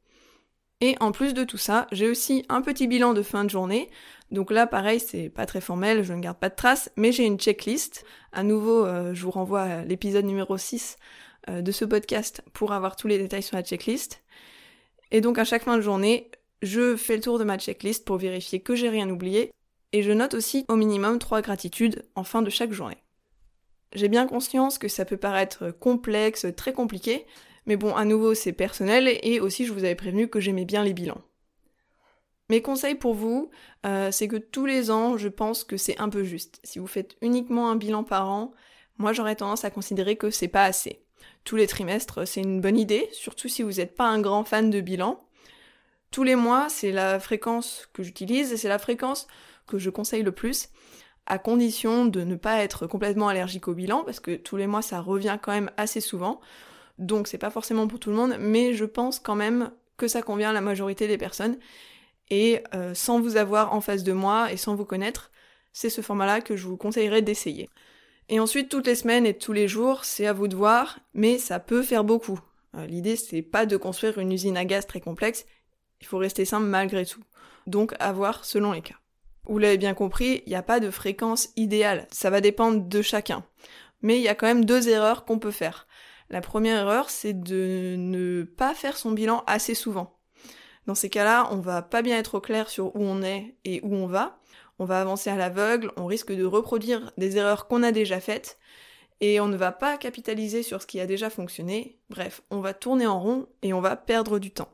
Et 0.82 0.96
en 1.00 1.12
plus 1.12 1.36
de 1.36 1.44
tout 1.44 1.60
ça, 1.60 1.86
j'ai 1.92 2.10
aussi 2.10 2.44
un 2.50 2.64
petit 2.64 2.88
bilan 2.88 3.14
de 3.14 3.22
fin 3.22 3.44
de 3.44 3.52
journée. 3.52 3.92
Donc 4.32 4.50
là, 4.50 4.66
pareil, 4.66 5.00
c'est 5.00 5.30
pas 5.30 5.46
très 5.46 5.62
formel, 5.62 6.02
je 6.02 6.14
ne 6.14 6.22
garde 6.22 6.40
pas 6.40 6.50
de 6.50 6.56
traces, 6.56 6.92
mais 6.98 7.12
j'ai 7.12 7.26
une 7.26 7.38
checklist. 7.38 8.04
À 8.32 8.42
nouveau, 8.42 8.84
euh, 8.84 9.14
je 9.14 9.24
vous 9.24 9.32
renvoie 9.32 9.62
à 9.62 9.84
l'épisode 9.84 10.26
numéro 10.26 10.58
6 10.58 10.98
euh, 10.98 11.04
de 11.48 11.72
ce 11.72 11.86
podcast 11.86 12.42
pour 12.54 12.72
avoir 12.74 12.96
tous 12.96 13.08
les 13.08 13.18
détails 13.18 13.44
sur 13.44 13.58
la 13.58 13.64
checklist. 13.64 14.24
Et 15.12 15.22
donc 15.22 15.38
à 15.38 15.46
chaque 15.46 15.64
fin 15.64 15.78
de 15.78 15.82
journée, 15.82 16.32
je 16.64 16.96
fais 16.96 17.16
le 17.16 17.22
tour 17.22 17.38
de 17.40 17.44
ma 17.44 17.58
checklist 17.58 18.06
pour 18.06 18.18
vérifier 18.18 18.62
que 18.62 18.76
j'ai 18.76 18.90
rien 18.90 19.10
oublié, 19.10 19.52
et 19.92 20.02
je 20.02 20.12
note 20.12 20.34
aussi 20.34 20.66
au 20.70 20.76
minimum 20.76 21.20
trois 21.20 21.42
gratitudes 21.42 22.04
en 22.16 22.24
fin 22.24 22.42
de 22.42 22.50
chaque 22.50 22.72
journée. 22.72 22.98
J'ai 23.94 24.08
bien 24.08 24.26
conscience 24.26 24.78
que 24.78 24.88
ça 24.88 25.06
peut 25.06 25.18
paraître 25.18 25.72
complexe, 25.72 26.48
très 26.58 26.74
compliqué, 26.74 27.28
mais 27.66 27.76
bon, 27.76 27.96
à 27.96 28.06
nouveau, 28.06 28.34
c'est 28.34 28.54
personnel, 28.54 29.20
et 29.22 29.40
aussi 29.40 29.66
je 29.66 29.74
vous 29.74 29.84
avais 29.84 29.96
prévenu 29.96 30.30
que 30.30 30.40
j'aimais 30.40 30.66
bien 30.66 30.84
les 30.84 30.94
bilans. 30.94 31.22
Mes 32.50 32.62
conseils 32.62 32.96
pour 32.96 33.14
vous, 33.14 33.52
euh, 33.86 34.12
c'est 34.12 34.28
que 34.28 34.36
tous 34.38 34.66
les 34.66 34.90
ans, 34.90 35.18
je 35.18 35.28
pense 35.28 35.64
que 35.64 35.78
c'est 35.78 36.00
un 36.00 36.10
peu 36.10 36.24
juste. 36.24 36.60
Si 36.64 36.80
vous 36.80 36.88
faites 36.88 37.16
uniquement 37.22 37.70
un 37.70 37.76
bilan 37.76 38.04
par 38.04 38.30
an, 38.30 38.54
moi 38.98 39.14
j'aurais 39.14 39.36
tendance 39.36 39.64
à 39.64 39.70
considérer 39.70 40.16
que 40.16 40.30
c'est 40.30 40.48
pas 40.48 40.64
assez 40.64 41.03
tous 41.44 41.56
les 41.56 41.68
trimestres, 41.68 42.28
c'est 42.28 42.42
une 42.42 42.62
bonne 42.62 42.78
idée, 42.78 43.10
surtout 43.12 43.50
si 43.50 43.64
vous 43.64 43.74
n'êtes 43.74 43.96
pas 43.96 44.08
un 44.08 44.22
grand 44.22 44.44
fan 44.44 44.70
de 44.70 44.82
bilan. 44.82 45.20
Tous 46.12 46.24
les 46.24 46.36
mois, 46.36 46.68
c'est 46.70 46.92
la 46.92 47.20
fréquence 47.20 47.90
que 47.94 48.04
j'utilise 48.04 48.54
et 48.54 48.58
c'est 48.58 48.70
la 48.70 48.80
fréquence 48.80 49.28
que 49.68 49.78
je 49.78 49.90
conseille 49.90 50.24
le 50.24 50.32
plus, 50.32 50.70
à 51.26 51.40
condition 51.40 52.06
de 52.06 52.22
ne 52.24 52.36
pas 52.36 52.64
être 52.64 52.88
complètement 52.88 53.28
allergique 53.28 53.68
au 53.68 53.74
bilan, 53.74 54.04
parce 54.04 54.20
que 54.20 54.36
tous 54.36 54.58
les 54.58 54.68
mois 54.68 54.82
ça 54.82 55.00
revient 55.00 55.38
quand 55.42 55.52
même 55.52 55.72
assez 55.78 56.02
souvent. 56.02 56.40
Donc 57.00 57.28
c'est 57.28 57.38
pas 57.38 57.50
forcément 57.50 57.88
pour 57.88 58.00
tout 58.00 58.10
le 58.10 58.16
monde, 58.16 58.36
mais 58.40 58.74
je 58.74 58.86
pense 58.86 59.20
quand 59.20 59.36
même 59.36 59.72
que 59.98 60.08
ça 60.08 60.22
convient 60.22 60.52
à 60.52 60.54
la 60.54 60.62
majorité 60.62 61.08
des 61.08 61.18
personnes. 61.18 61.58
Et 62.30 62.62
euh, 62.74 62.94
sans 62.94 63.20
vous 63.20 63.38
avoir 63.38 63.74
en 63.74 63.82
face 63.82 64.04
de 64.04 64.14
moi 64.14 64.52
et 64.52 64.58
sans 64.58 64.76
vous 64.76 64.86
connaître, 64.86 65.32
c'est 65.72 65.90
ce 65.90 66.02
format-là 66.02 66.42
que 66.42 66.56
je 66.56 66.68
vous 66.68 66.78
conseillerais 66.78 67.22
d'essayer. 67.22 67.70
Et 68.34 68.40
ensuite, 68.40 68.68
toutes 68.68 68.88
les 68.88 68.96
semaines 68.96 69.28
et 69.28 69.38
tous 69.38 69.54
les 69.54 69.68
jours, 69.68 70.06
c'est 70.06 70.26
à 70.26 70.34
vous 70.34 70.48
de 70.48 70.56
voir, 70.56 70.98
mais 71.14 71.38
ça 71.38 71.60
peut 71.60 71.84
faire 71.84 72.04
beaucoup. 72.04 72.40
Euh, 72.76 72.88
l'idée, 72.88 73.16
c'est 73.16 73.44
pas 73.44 73.68
de 73.68 73.78
construire 73.78 74.18
une 74.18 74.32
usine 74.32 74.58
à 74.58 74.66
gaz 74.66 74.88
très 74.88 75.02
complexe, 75.02 75.46
il 76.02 76.08
faut 76.08 76.18
rester 76.18 76.44
simple 76.44 76.66
malgré 76.66 77.06
tout. 77.06 77.22
Donc, 77.68 77.94
à 78.00 78.12
voir 78.12 78.44
selon 78.44 78.72
les 78.72 78.82
cas. 78.82 78.96
Vous 79.44 79.60
l'avez 79.60 79.78
bien 79.78 79.94
compris, 79.94 80.42
il 80.48 80.50
n'y 80.50 80.56
a 80.56 80.64
pas 80.64 80.80
de 80.80 80.90
fréquence 80.90 81.50
idéale, 81.58 82.08
ça 82.10 82.32
va 82.32 82.42
dépendre 82.42 82.84
de 82.84 83.02
chacun. 83.04 83.46
Mais 84.02 84.18
il 84.18 84.24
y 84.24 84.30
a 84.30 84.34
quand 84.34 84.48
même 84.48 84.66
deux 84.66 84.90
erreurs 84.90 85.26
qu'on 85.26 85.38
peut 85.38 85.52
faire. 85.52 85.86
La 86.32 86.42
première 86.42 86.80
erreur, 86.80 87.12
c'est 87.12 87.40
de 87.40 87.94
ne 88.00 88.42
pas 88.42 88.74
faire 88.74 88.98
son 88.98 89.12
bilan 89.12 89.44
assez 89.46 89.76
souvent. 89.76 90.18
Dans 90.88 90.96
ces 90.96 91.12
cas-là, 91.12 91.50
on 91.52 91.58
va 91.58 91.84
pas 91.84 92.02
bien 92.02 92.18
être 92.18 92.34
au 92.34 92.42
clair 92.42 92.68
sur 92.68 92.96
où 92.96 93.04
on 93.04 93.22
est 93.22 93.54
et 93.64 93.80
où 93.84 93.94
on 93.94 94.08
va, 94.08 94.40
on 94.84 94.86
va 94.86 95.00
avancer 95.00 95.30
à 95.30 95.38
l'aveugle, 95.38 95.94
on 95.96 96.06
risque 96.06 96.34
de 96.34 96.44
reproduire 96.44 97.14
des 97.18 97.38
erreurs 97.38 97.68
qu'on 97.68 97.84
a 97.84 97.94
déjà 97.94 98.20
faites, 98.20 98.58
et 99.22 99.40
on 99.40 99.48
ne 99.48 99.56
va 99.56 99.72
pas 99.72 99.98
capitaliser 99.98 100.62
sur 100.62 100.82
ce 100.82 100.88
qui 100.88 101.00
a 101.00 101.06
déjà 101.06 101.30
fonctionné, 101.30 101.98
bref, 102.10 102.42
on 102.50 102.60
va 102.60 102.74
tourner 102.74 103.08
en 103.08 103.18
rond 103.18 103.48
et 103.62 103.72
on 103.72 103.80
va 103.80 103.96
perdre 103.96 104.40
du 104.40 104.52
temps. 104.52 104.68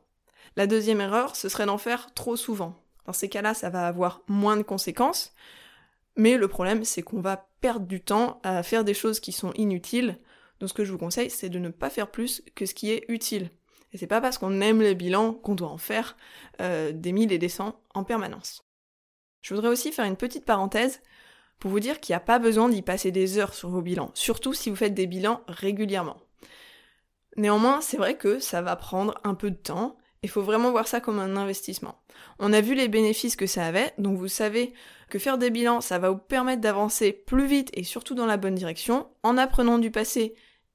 La 0.56 0.66
deuxième 0.66 1.00
erreur, 1.00 1.36
ce 1.36 1.48
serait 1.48 1.66
d'en 1.66 1.78
faire 1.78 2.12
trop 2.14 2.34
souvent. 2.34 2.74
Dans 3.06 3.12
ces 3.12 3.28
cas-là, 3.28 3.54
ça 3.54 3.70
va 3.70 3.86
avoir 3.86 4.22
moins 4.26 4.56
de 4.56 4.64
conséquences, 4.64 5.32
mais 6.16 6.36
le 6.36 6.48
problème, 6.48 6.84
c'est 6.84 7.02
qu'on 7.02 7.20
va 7.20 7.48
perdre 7.60 7.86
du 7.86 8.00
temps 8.00 8.40
à 8.42 8.64
faire 8.64 8.82
des 8.82 8.94
choses 8.94 9.20
qui 9.20 9.30
sont 9.30 9.52
inutiles, 9.52 10.18
donc 10.58 10.70
ce 10.70 10.74
que 10.74 10.84
je 10.84 10.90
vous 10.90 10.98
conseille, 10.98 11.30
c'est 11.30 11.50
de 11.50 11.60
ne 11.60 11.68
pas 11.68 11.88
faire 11.88 12.10
plus 12.10 12.42
que 12.56 12.66
ce 12.66 12.74
qui 12.74 12.90
est 12.90 13.04
utile. 13.06 13.50
Et 13.92 13.98
c'est 13.98 14.08
pas 14.08 14.20
parce 14.20 14.38
qu'on 14.38 14.60
aime 14.60 14.82
les 14.82 14.96
bilans 14.96 15.34
qu'on 15.34 15.54
doit 15.54 15.68
en 15.68 15.78
faire 15.78 16.16
euh, 16.60 16.90
des 16.92 17.12
mille 17.12 17.30
et 17.30 17.38
des 17.38 17.48
cents 17.48 17.80
en 17.94 18.02
permanence. 18.02 18.64
Je 19.42 19.54
voudrais 19.54 19.70
aussi 19.70 19.92
faire 19.92 20.04
une 20.04 20.16
petite 20.16 20.44
parenthèse 20.44 21.00
pour 21.58 21.70
vous 21.70 21.80
dire 21.80 22.00
qu'il 22.00 22.12
n'y 22.12 22.18
a 22.18 22.20
pas 22.20 22.38
besoin 22.38 22.68
d'y 22.68 22.82
passer 22.82 23.10
des 23.10 23.38
heures 23.38 23.54
sur 23.54 23.68
vos 23.68 23.82
bilans, 23.82 24.10
surtout 24.14 24.54
si 24.54 24.70
vous 24.70 24.76
faites 24.76 24.94
des 24.94 25.06
bilans 25.06 25.42
régulièrement. 25.46 26.16
Néanmoins, 27.36 27.80
c'est 27.80 27.96
vrai 27.96 28.16
que 28.16 28.38
ça 28.38 28.62
va 28.62 28.76
prendre 28.76 29.14
un 29.24 29.34
peu 29.34 29.50
de 29.50 29.56
temps, 29.56 29.96
il 30.22 30.28
faut 30.28 30.42
vraiment 30.42 30.70
voir 30.70 30.86
ça 30.86 31.00
comme 31.00 31.18
un 31.18 31.36
investissement. 31.36 31.98
On 32.38 32.52
a 32.52 32.60
vu 32.60 32.74
les 32.74 32.88
bénéfices 32.88 33.36
que 33.36 33.46
ça 33.46 33.64
avait, 33.64 33.92
donc 33.98 34.18
vous 34.18 34.28
savez 34.28 34.74
que 35.08 35.18
faire 35.18 35.38
des 35.38 35.50
bilans, 35.50 35.80
ça 35.80 35.98
va 35.98 36.10
vous 36.10 36.18
permettre 36.18 36.60
d'avancer 36.60 37.12
plus 37.12 37.46
vite 37.46 37.70
et 37.72 37.84
surtout 37.84 38.14
dans 38.14 38.26
la 38.26 38.36
bonne 38.36 38.54
direction, 38.54 39.08
en 39.22 39.38
apprenant 39.38 39.78
du 39.78 39.90
passé 39.90 40.34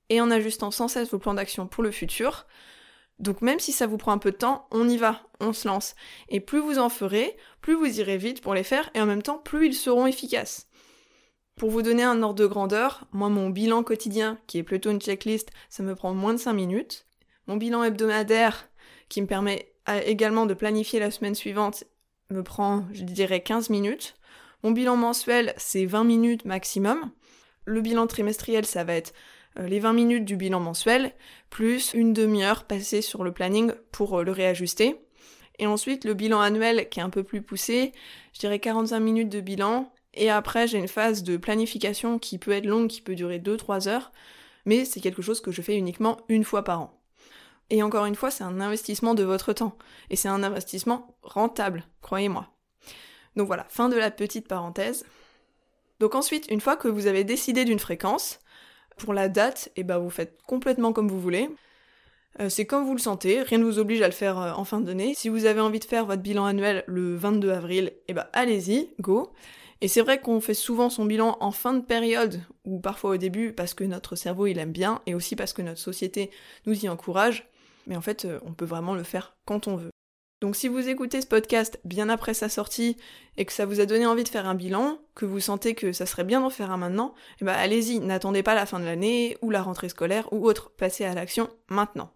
et 0.10 0.22
en 0.22 0.32
ajustant 0.32 0.72
sans 0.72 0.88
cesse 0.88 1.12
vos 1.12 1.20
plans 1.20 1.34
d'action 1.34 1.68
pour 1.68 1.84
le 1.84 1.92
futur. 1.92 2.48
Donc 3.20 3.42
même 3.42 3.60
si 3.60 3.72
ça 3.72 3.88
vous 3.88 3.98
prend 3.98 4.12
un 4.12 4.18
peu 4.18 4.32
de 4.32 4.38
temps, 4.38 4.68
on 4.72 4.90
y 4.90 4.98
va, 4.98 5.22
on 5.40 5.54
se 5.54 5.68
lance. 5.68 5.96
Et 6.30 6.40
plus 6.40 6.60
vous 6.60 6.80
en 6.80 6.90
ferez, 6.90 7.38
plus 7.62 7.74
vous 7.74 8.00
irez 8.00 8.18
vite 8.18 8.42
pour 8.42 8.54
les 8.54 8.64
faire, 8.64 8.90
et 8.94 9.02
en 9.02 9.06
même 9.06 9.24
temps, 9.24 9.38
plus 9.38 9.68
ils 9.68 9.74
seront 9.74 10.06
efficaces. 10.06 10.68
Pour 11.56 11.70
vous 11.70 11.82
donner 11.82 12.04
un 12.04 12.22
ordre 12.22 12.36
de 12.36 12.48
grandeur, 12.48 13.08
moi 13.14 13.30
mon 13.30 13.50
bilan 13.50 13.84
quotidien, 13.84 14.38
qui 14.48 14.58
est 14.58 14.64
plutôt 14.64 14.92
une 14.92 15.00
checklist, 15.00 15.52
ça 15.70 15.84
me 15.84 15.96
prend 15.96 16.14
moins 16.14 16.34
de 16.34 16.40
5 16.40 16.52
minutes. 16.52 17.08
Mon 17.48 17.56
bilan 17.56 17.84
hebdomadaire, 17.84 18.68
qui 19.08 19.22
me 19.22 19.28
permet 19.28 19.72
également 19.88 20.46
de 20.46 20.54
planifier 20.54 21.00
la 21.00 21.12
semaine 21.12 21.36
suivante, 21.36 21.86
me 22.30 22.44
prend, 22.44 22.86
je 22.92 23.04
dirais, 23.04 23.42
15 23.42 23.70
minutes. 23.70 24.16
Mon 24.64 24.72
bilan 24.72 24.98
mensuel, 24.98 25.54
c'est 25.58 25.86
20 25.86 26.04
minutes 26.04 26.46
maximum. 26.46 27.12
Le 27.66 27.82
bilan 27.82 28.08
trimestriel, 28.08 28.66
ça 28.66 28.84
va 28.84 28.96
être 28.96 29.14
euh, 29.14 29.35
les 29.58 29.80
20 29.80 29.94
minutes 29.94 30.26
du 30.26 30.36
bilan 30.36 30.60
mensuel, 30.60 31.14
plus 31.50 31.94
une 31.94 32.14
demi-heure 32.14 32.66
passée 32.66 33.02
sur 33.02 33.24
le 33.24 33.32
planning 33.32 33.72
pour 33.92 34.20
euh, 34.20 34.24
le 34.24 34.32
réajuster. 34.32 34.98
Et 35.60 35.68
ensuite, 35.68 36.04
le 36.04 36.14
bilan 36.14 36.42
annuel 36.42 36.90
qui 36.90 37.00
est 37.00 37.04
un 37.04 37.10
peu 37.10 37.24
plus 37.24 37.42
poussé, 37.42 37.94
je 38.34 38.40
dirais 38.40 38.60
45 38.60 39.00
minutes 39.00 39.30
de 39.30 39.40
bilan. 39.40 39.92
Et 40.14 40.30
après, 40.30 40.68
j'ai 40.68 40.78
une 40.78 40.88
phase 40.88 41.24
de 41.24 41.38
planification 41.38 42.20
qui 42.20 42.38
peut 42.38 42.52
être 42.52 42.66
longue, 42.66 42.88
qui 42.88 43.02
peut 43.02 43.16
durer 43.16 43.40
2-3 43.40 43.88
heures. 43.88 44.12
Mais 44.66 44.84
c'est 44.84 45.00
quelque 45.00 45.22
chose 45.22 45.42
que 45.42 45.52
je 45.52 45.62
fais 45.62 45.78
uniquement 45.78 46.18
une 46.28 46.44
fois 46.44 46.64
par 46.64 46.82
an. 46.82 47.02
Et 47.70 47.84
encore 47.84 48.06
une 48.06 48.16
fois, 48.16 48.32
c'est 48.32 48.44
un 48.44 48.60
investissement 48.60 49.14
de 49.14 49.24
votre 49.24 49.54
temps. 49.54 49.78
Et 50.10 50.16
c'est 50.16 50.28
un 50.28 50.44
investissement 50.44 51.16
rentable, 51.24 51.86
croyez-moi. 52.02 52.50
Donc 53.36 53.48
voilà, 53.48 53.66
fin 53.70 53.90
de 53.90 53.96
la 53.96 54.12
petite 54.12 54.48
parenthèse. 54.48 55.06
Donc 56.00 56.16
ensuite, 56.16 56.48
une 56.50 56.62
fois 56.62 56.76
que 56.76 56.88
vous 56.88 57.08
avez 57.08 57.24
décidé 57.24 57.66
d'une 57.66 57.80
fréquence, 57.80 58.40
pour 58.98 59.14
la 59.14 59.30
date, 59.30 59.70
et 59.76 59.82
eh 59.82 59.84
ben 59.84 59.98
vous 59.98 60.10
faites 60.10 60.38
complètement 60.48 60.94
comme 60.94 61.10
vous 61.10 61.20
voulez. 61.20 61.50
Euh, 62.40 62.50
c'est 62.50 62.66
comme 62.66 62.86
vous 62.86 62.94
le 62.94 63.00
sentez, 63.00 63.42
rien 63.42 63.60
ne 63.60 63.64
vous 63.64 63.80
oblige 63.80 64.02
à 64.02 64.08
le 64.08 64.14
faire 64.14 64.38
euh, 64.40 64.52
en 64.52 64.66
fin 64.66 64.82
d'année. 64.82 65.14
Si 65.16 65.30
vous 65.30 65.46
avez 65.46 65.62
envie 65.62 65.80
de 65.80 65.86
faire 65.86 66.06
votre 66.06 66.22
bilan 66.22 66.46
annuel 66.46 66.84
le 66.88 67.16
22 67.16 67.52
avril, 67.52 67.94
eh 68.08 68.14
ben 68.14 68.26
allez-y, 68.34 68.90
go. 69.00 69.32
Et 69.82 69.88
c'est 69.88 70.02
vrai 70.02 70.20
qu'on 70.20 70.42
fait 70.42 70.54
souvent 70.54 70.90
son 70.90 71.06
bilan 71.06 71.38
en 71.40 71.52
fin 71.52 71.74
de 71.74 71.82
période, 71.82 72.42
ou 72.66 72.80
parfois 72.80 73.12
au 73.12 73.18
début, 73.18 73.54
parce 73.54 73.74
que 73.74 73.84
notre 73.84 74.16
cerveau 74.16 74.48
il 74.48 74.60
aime 74.60 74.72
bien, 74.72 75.02
et 75.06 75.16
aussi 75.16 75.36
parce 75.36 75.54
que 75.54 75.62
notre 75.62 75.80
société 75.80 76.32
nous 76.66 76.86
y 76.86 76.90
encourage. 76.90 77.48
Mais 77.88 77.96
en 77.96 78.02
fait, 78.02 78.26
euh, 78.26 78.40
on 78.46 78.54
peut 78.54 78.66
vraiment 78.66 78.96
le 78.96 79.04
faire 79.04 79.36
quand 79.46 79.68
on 79.68 79.76
veut. 79.76 79.95
Donc 80.46 80.56
si 80.56 80.68
vous 80.68 80.88
écoutez 80.88 81.22
ce 81.22 81.26
podcast 81.26 81.80
bien 81.86 82.08
après 82.08 82.36
sa 82.36 82.50
sortie 82.50 82.98
et 83.36 83.46
que 83.46 83.52
ça 83.52 83.66
vous 83.66 83.80
a 83.80 83.88
donné 83.88 84.06
envie 84.06 84.24
de 84.24 84.30
faire 84.30 84.46
un 84.46 84.54
bilan, 84.54 85.00
que 85.16 85.26
vous 85.26 85.40
sentez 85.40 85.74
que 85.74 85.92
ça 85.92 86.06
serait 86.06 86.24
bien 86.24 86.40
d'en 86.40 86.52
faire 86.52 86.70
un 86.70 86.78
maintenant, 86.78 87.16
eh 87.42 87.46
ben 87.46 87.54
allez-y, 87.54 88.00
n'attendez 88.00 88.44
pas 88.44 88.54
la 88.54 88.68
fin 88.68 88.80
de 88.80 88.86
l'année 88.86 89.40
ou 89.42 89.50
la 89.50 89.64
rentrée 89.64 89.90
scolaire 89.90 90.32
ou 90.32 90.46
autre, 90.46 90.70
passez 90.70 91.04
à 91.04 91.16
l'action 91.16 91.50
maintenant. 91.68 92.12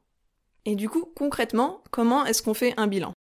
Et 0.66 0.76
du 0.76 0.90
coup, 0.90 1.12
concrètement, 1.16 1.84
comment 1.90 2.24
est-ce 2.24 2.44
qu'on 2.44 2.54
fait 2.54 2.76
un 2.78 2.86
bilan? 2.86 3.14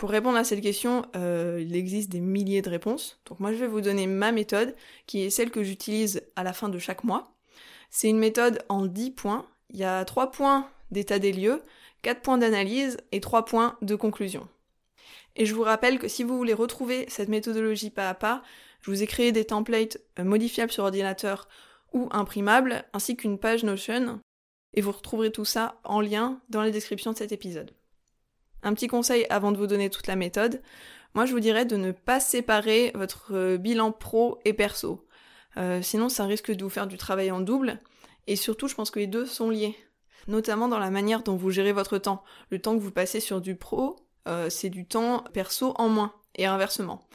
Pour 0.00 0.08
répondre 0.08 0.38
à 0.38 0.44
cette 0.44 0.62
question, 0.62 1.04
euh, 1.14 1.62
il 1.62 1.76
existe 1.76 2.10
des 2.10 2.20
milliers 2.20 2.62
de 2.62 2.70
réponses. 2.70 3.20
Donc 3.28 3.38
moi, 3.38 3.52
je 3.52 3.58
vais 3.58 3.66
vous 3.66 3.82
donner 3.82 4.06
ma 4.06 4.32
méthode, 4.32 4.74
qui 5.06 5.20
est 5.20 5.28
celle 5.28 5.50
que 5.50 5.62
j'utilise 5.62 6.22
à 6.36 6.42
la 6.42 6.54
fin 6.54 6.70
de 6.70 6.78
chaque 6.78 7.04
mois. 7.04 7.34
C'est 7.90 8.08
une 8.08 8.18
méthode 8.18 8.64
en 8.70 8.86
10 8.86 9.10
points. 9.10 9.44
Il 9.68 9.76
y 9.76 9.84
a 9.84 10.06
3 10.06 10.30
points 10.30 10.70
d'état 10.90 11.18
des 11.18 11.32
lieux, 11.32 11.62
4 12.02 12.20
points 12.20 12.38
d'analyse 12.38 12.98
et 13.12 13.20
3 13.20 13.44
points 13.44 13.76
de 13.82 13.94
conclusion. 13.94 14.48
Et 15.36 15.46
je 15.46 15.54
vous 15.54 15.62
rappelle 15.62 15.98
que 15.98 16.08
si 16.08 16.24
vous 16.24 16.36
voulez 16.36 16.52
retrouver 16.52 17.06
cette 17.08 17.28
méthodologie 17.28 17.90
pas 17.90 18.08
à 18.08 18.14
pas, 18.14 18.42
je 18.80 18.90
vous 18.90 19.02
ai 19.02 19.06
créé 19.06 19.32
des 19.32 19.44
templates 19.44 19.98
euh, 20.18 20.24
modifiables 20.24 20.72
sur 20.72 20.84
ordinateur 20.84 21.48
ou 21.92 22.08
imprimables, 22.10 22.84
ainsi 22.92 23.16
qu'une 23.16 23.38
page 23.38 23.64
Notion, 23.64 24.20
et 24.74 24.80
vous 24.80 24.92
retrouverez 24.92 25.30
tout 25.30 25.44
ça 25.44 25.80
en 25.84 26.00
lien 26.00 26.40
dans 26.48 26.62
la 26.62 26.70
description 26.70 27.12
de 27.12 27.18
cet 27.18 27.32
épisode. 27.32 27.72
Un 28.62 28.74
petit 28.74 28.86
conseil 28.86 29.26
avant 29.28 29.52
de 29.52 29.56
vous 29.56 29.66
donner 29.66 29.90
toute 29.90 30.06
la 30.06 30.16
méthode, 30.16 30.62
moi 31.14 31.26
je 31.26 31.32
vous 31.32 31.40
dirais 31.40 31.64
de 31.64 31.76
ne 31.76 31.92
pas 31.92 32.20
séparer 32.20 32.92
votre 32.94 33.34
euh, 33.34 33.56
bilan 33.56 33.92
pro 33.92 34.38
et 34.44 34.52
perso. 34.52 35.06
Euh, 35.56 35.82
sinon 35.82 36.08
ça 36.08 36.24
risque 36.24 36.50
de 36.50 36.62
vous 36.62 36.70
faire 36.70 36.86
du 36.86 36.96
travail 36.96 37.30
en 37.30 37.40
double, 37.40 37.80
et 38.26 38.36
surtout 38.36 38.68
je 38.68 38.74
pense 38.74 38.90
que 38.90 38.98
les 38.98 39.06
deux 39.06 39.26
sont 39.26 39.50
liés, 39.50 39.76
notamment 40.28 40.68
dans 40.68 40.78
la 40.78 40.90
manière 40.90 41.22
dont 41.22 41.36
vous 41.36 41.50
gérez 41.50 41.72
votre 41.72 41.98
temps. 41.98 42.22
Le 42.50 42.60
temps 42.60 42.74
que 42.74 42.82
vous 42.82 42.90
passez 42.90 43.20
sur 43.20 43.40
du 43.40 43.56
pro, 43.56 43.96
euh, 44.28 44.50
c'est 44.50 44.70
du 44.70 44.86
temps 44.86 45.24
perso 45.32 45.74
en 45.76 45.88
moins, 45.88 46.12
et 46.36 46.46
inversement. 46.46 47.06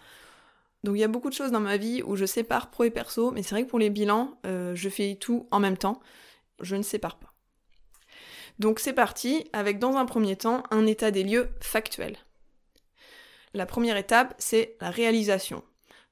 Donc 0.84 0.96
il 0.96 1.00
y 1.00 1.04
a 1.04 1.08
beaucoup 1.08 1.30
de 1.30 1.36
choses 1.36 1.52
dans 1.52 1.60
ma 1.60 1.78
vie 1.78 2.04
où 2.04 2.16
je 2.16 2.26
sépare 2.26 2.70
pro 2.70 2.84
et 2.84 2.92
perso, 2.92 3.32
mais 3.32 3.44
c'est 3.44 3.56
vrai 3.56 3.64
que 3.64 3.70
pour 3.70 3.80
les 3.80 3.90
bilans, 3.90 4.38
je 4.44 4.90
fais 4.90 5.18
tout 5.20 5.48
en 5.52 5.60
même 5.60 5.78
temps. 5.78 6.00
Je 6.62 6.76
ne 6.76 6.84
sépare 6.84 7.18
pas. 7.18 7.34
Donc 8.60 8.80
c'est 8.80 8.94
parti 8.94 9.50
avec 9.54 9.80
dans 9.80 9.98
un 9.98 10.06
premier 10.06 10.36
temps 10.36 10.64
un 10.72 10.86
état 10.86 11.12
des 11.12 11.24
lieux 11.24 11.50
factuel. 11.60 12.18
La 13.54 13.66
première 13.66 13.98
étape, 13.98 14.36
c'est 14.38 14.76
la 14.82 14.90
réalisation. 14.90 15.64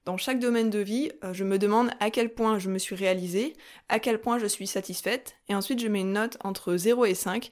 Dans 0.05 0.17
chaque 0.17 0.39
domaine 0.39 0.69
de 0.69 0.79
vie, 0.79 1.11
euh, 1.23 1.33
je 1.33 1.43
me 1.43 1.57
demande 1.57 1.89
à 1.99 2.11
quel 2.11 2.33
point 2.33 2.59
je 2.59 2.69
me 2.69 2.77
suis 2.77 2.95
réalisée, 2.95 3.53
à 3.89 3.99
quel 3.99 4.21
point 4.21 4.37
je 4.37 4.45
suis 4.45 4.67
satisfaite, 4.67 5.35
et 5.49 5.55
ensuite 5.55 5.79
je 5.79 5.87
mets 5.87 6.01
une 6.01 6.13
note 6.13 6.37
entre 6.43 6.77
0 6.77 7.05
et 7.05 7.15
5, 7.15 7.51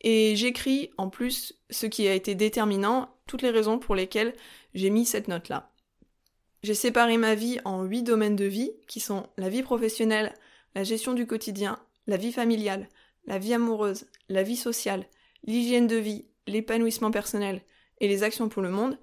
et 0.00 0.34
j'écris 0.34 0.90
en 0.96 1.10
plus 1.10 1.54
ce 1.68 1.84
qui 1.84 2.08
a 2.08 2.14
été 2.14 2.34
déterminant, 2.34 3.14
toutes 3.26 3.42
les 3.42 3.50
raisons 3.50 3.78
pour 3.78 3.94
lesquelles 3.94 4.34
j'ai 4.72 4.88
mis 4.88 5.04
cette 5.04 5.28
note-là. 5.28 5.70
J'ai 6.62 6.74
séparé 6.74 7.18
ma 7.18 7.34
vie 7.34 7.58
en 7.66 7.84
8 7.84 8.02
domaines 8.02 8.36
de 8.36 8.46
vie, 8.46 8.72
qui 8.88 9.00
sont 9.00 9.26
la 9.36 9.50
vie 9.50 9.62
professionnelle, 9.62 10.34
la 10.74 10.84
gestion 10.84 11.12
du 11.12 11.26
quotidien, 11.26 11.78
la 12.06 12.16
vie 12.16 12.32
familiale, 12.32 12.88
la 13.26 13.38
vie 13.38 13.52
amoureuse, 13.52 14.06
la 14.30 14.42
vie 14.42 14.56
sociale, 14.56 15.06
l'hygiène 15.44 15.86
de 15.86 15.96
vie, 15.96 16.26
l'épanouissement 16.46 17.10
personnel 17.10 17.62
et 18.00 18.08
les 18.08 18.22
actions 18.22 18.48
pour 18.48 18.62
le 18.62 18.70
monde. 18.70 18.98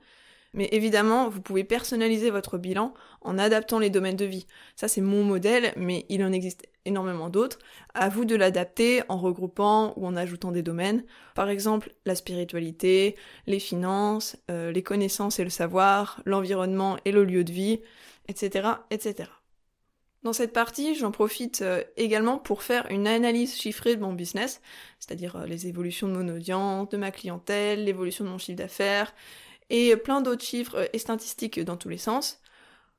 Mais 0.54 0.70
évidemment, 0.72 1.30
vous 1.30 1.42
pouvez 1.42 1.64
personnaliser 1.64 2.30
votre 2.30 2.58
bilan 2.58 2.94
en 3.22 3.38
adaptant 3.38 3.80
les 3.80 3.90
domaines 3.90 4.16
de 4.16 4.26
vie. 4.26 4.48
Ça, 4.76 4.88
c'est 4.88 5.02
mon 5.02 5.24
modèle, 5.24 5.74
mais 5.76 6.06
il 6.10 6.24
en 6.24 6.32
existe 6.32 6.68
énormément 6.86 7.30
d'autres. 7.30 7.60
À 7.94 8.10
vous 8.10 8.26
de 8.26 8.36
l'adapter 8.36 9.04
en 9.10 9.18
regroupant 9.18 9.94
ou 9.98 10.08
en 10.08 10.16
ajoutant 10.16 10.52
des 10.52 10.64
domaines. 10.64 11.04
Par 11.36 11.50
exemple, 11.50 11.92
la 12.06 12.16
spiritualité, 12.16 13.16
les 13.46 13.60
finances, 13.60 14.38
euh, 14.50 14.72
les 14.72 14.84
connaissances 14.84 15.40
et 15.40 15.44
le 15.44 15.50
savoir, 15.50 16.22
l'environnement 16.26 16.98
et 17.06 17.12
le 17.12 17.26
lieu 17.26 17.44
de 17.44 17.52
vie, 17.52 17.82
etc., 18.28 18.70
etc. 18.90 19.30
Dans 20.24 20.34
cette 20.34 20.52
partie, 20.52 20.96
j'en 20.96 21.12
profite 21.12 21.62
euh, 21.62 21.84
également 21.96 22.38
pour 22.38 22.64
faire 22.64 22.88
une 22.90 23.08
analyse 23.08 23.56
chiffrée 23.56 23.96
de 23.96 24.02
mon 24.02 24.14
business, 24.14 24.62
c'est-à-dire 25.00 25.36
euh, 25.36 25.46
les 25.46 25.68
évolutions 25.68 26.08
de 26.08 26.14
mon 26.14 26.28
audience, 26.28 26.90
de 26.90 26.98
ma 26.98 27.12
clientèle, 27.12 27.86
l'évolution 27.86 28.26
de 28.26 28.30
mon 28.30 28.38
chiffre 28.38 28.58
d'affaires, 28.58 29.14
et 29.70 29.96
plein 29.98 30.22
d'autres 30.22 30.44
chiffres 30.44 30.76
euh, 30.76 30.88
et 30.94 31.00
statistiques 31.00 31.60
dans 31.60 31.78
tous 31.78 31.90
les 31.90 31.98
sens. 31.98 32.40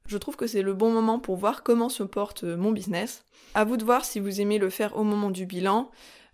Je 0.07 0.17
trouve 0.17 0.37
que 0.37 0.47
c'est 0.47 0.63
le 0.63 0.73
bon 0.73 0.91
moment 0.91 1.19
pour 1.19 1.37
voir 1.37 1.63
comment 1.63 1.89
se 1.89 2.03
porte 2.03 2.43
mon 2.43 2.73
business. 2.73 3.25
À 3.55 3.65
vous 3.65 3.77
de 3.77 3.85
voir 3.85 4.05
si 4.05 4.21
vous 4.21 4.41
aimez 4.41 4.59
le 4.59 4.71
faire 4.71 4.97
au 4.97 5.05
moment 5.05 5.31
du 5.31 5.45
bilan. 5.45 5.91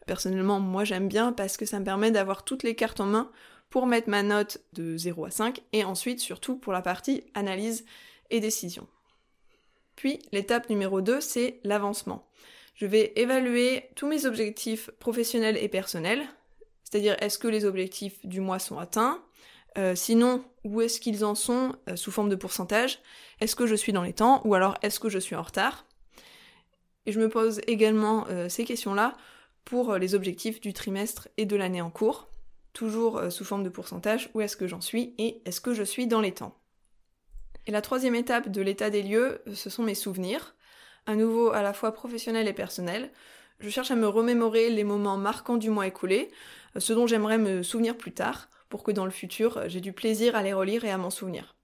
Personnellement, 0.07 0.61
moi 0.61 0.85
j'aime 0.85 1.09
bien 1.09 1.33
parce 1.33 1.57
que 1.57 1.67
ça 1.67 1.81
me 1.81 1.85
permet 1.85 2.13
d'avoir 2.13 2.45
toutes 2.45 2.63
les 2.63 2.77
cartes 2.77 3.01
en 3.01 3.07
main 3.07 3.31
pour 3.71 3.87
mettre 3.87 4.09
ma 4.09 4.23
note 4.23 4.59
de 4.75 4.97
0 4.97 5.25
à 5.25 5.31
5 5.31 5.61
et 5.73 5.83
ensuite 5.83 6.21
surtout 6.21 6.57
pour 6.57 6.73
la 6.73 6.83
partie 6.83 7.25
analyse 7.35 7.85
et 8.31 8.39
décision. 8.39 8.87
Puis 9.97 10.21
l'étape 10.31 10.71
numéro 10.71 11.01
2, 11.01 11.21
c'est 11.21 11.59
l'avancement. 11.65 12.29
Je 12.75 12.87
vais 12.87 13.13
évaluer 13.17 13.89
tous 13.97 14.07
mes 14.07 14.27
objectifs 14.27 14.91
professionnels 14.99 15.57
et 15.57 15.69
personnels, 15.69 16.25
c'est-à-dire 16.83 17.17
est-ce 17.21 17.39
que 17.39 17.49
les 17.49 17.65
objectifs 17.65 18.25
du 18.25 18.41
mois 18.41 18.59
sont 18.59 18.79
atteints, 18.79 19.23
euh, 19.77 19.95
sinon 19.95 20.45
où 20.63 20.81
est-ce 20.81 21.01
qu'ils 21.01 21.25
en 21.25 21.35
sont 21.35 21.75
euh, 21.89 21.97
sous 21.97 22.13
forme 22.13 22.29
de 22.29 22.37
pourcentage, 22.37 23.01
est-ce 23.41 23.57
que 23.57 23.67
je 23.67 23.75
suis 23.75 23.93
dans 23.93 24.03
les 24.03 24.13
temps 24.13 24.41
ou 24.45 24.55
alors 24.55 24.77
est-ce 24.83 25.01
que 25.01 25.09
je 25.09 25.19
suis 25.19 25.35
en 25.35 25.43
retard? 25.43 25.87
Et 27.07 27.13
je 27.13 27.21
me 27.21 27.29
pose 27.29 27.61
également 27.67 28.27
euh, 28.29 28.49
ces 28.49 28.65
questions-là 28.65 29.17
pour 29.65 29.97
les 29.97 30.15
objectifs 30.15 30.61
du 30.61 30.73
trimestre 30.73 31.29
et 31.37 31.47
de 31.47 31.57
l'année 31.57 31.81
en 31.81 31.91
cours, 31.91 32.29
toujours 32.73 33.23
sous 33.31 33.45
forme 33.45 33.63
de 33.63 33.71
pourcentage, 33.71 34.31
où 34.35 34.43
est-ce 34.43 34.57
que 34.57 34.67
j'en 34.67 34.83
suis 34.83 35.15
et 35.17 35.41
est-ce 35.47 35.61
que 35.61 35.73
je 35.73 35.83
suis 35.83 36.07
dans 36.07 36.21
les 36.21 36.33
temps? 36.33 36.55
Et 37.67 37.71
la 37.71 37.81
troisième 37.81 38.15
étape 38.15 38.51
de 38.51 38.61
l'état 38.61 38.91
des 38.91 39.03
lieux, 39.03 39.41
ce 39.55 39.71
sont 39.71 39.83
mes 39.83 39.95
souvenirs, 39.95 40.55
à 41.07 41.15
nouveau 41.17 41.51
à 41.51 41.63
la 41.63 41.73
fois 41.73 41.93
professionnels 41.93 42.47
et 42.47 42.53
personnels. 42.53 43.11
Je 43.59 43.71
cherche 43.71 43.91
à 43.91 43.97
me 43.97 44.07
remémorer 44.07 44.69
les 44.69 44.85
moments 44.85 45.17
marquants 45.17 45.57
du 45.57 45.71
mois 45.71 45.87
écoulé, 45.87 46.31
ce 46.77 46.93
dont 46.93 47.07
j'aimerais 47.07 47.39
me 47.39 47.63
souvenir 47.63 47.97
plus 47.97 48.13
tard, 48.13 48.51
pour 48.75 48.83
que 48.83 48.91
dans 48.91 49.05
le 49.05 49.13
futur, 49.13 49.69
j'ai 49.69 49.81
du 49.81 49.93
plaisir 49.93 50.35
à 50.35 50.43
les 50.43 50.53
relire 50.53 50.85
et 50.85 50.91
à 50.91 50.99
m'en 50.99 51.11
souvenir. 51.11 51.55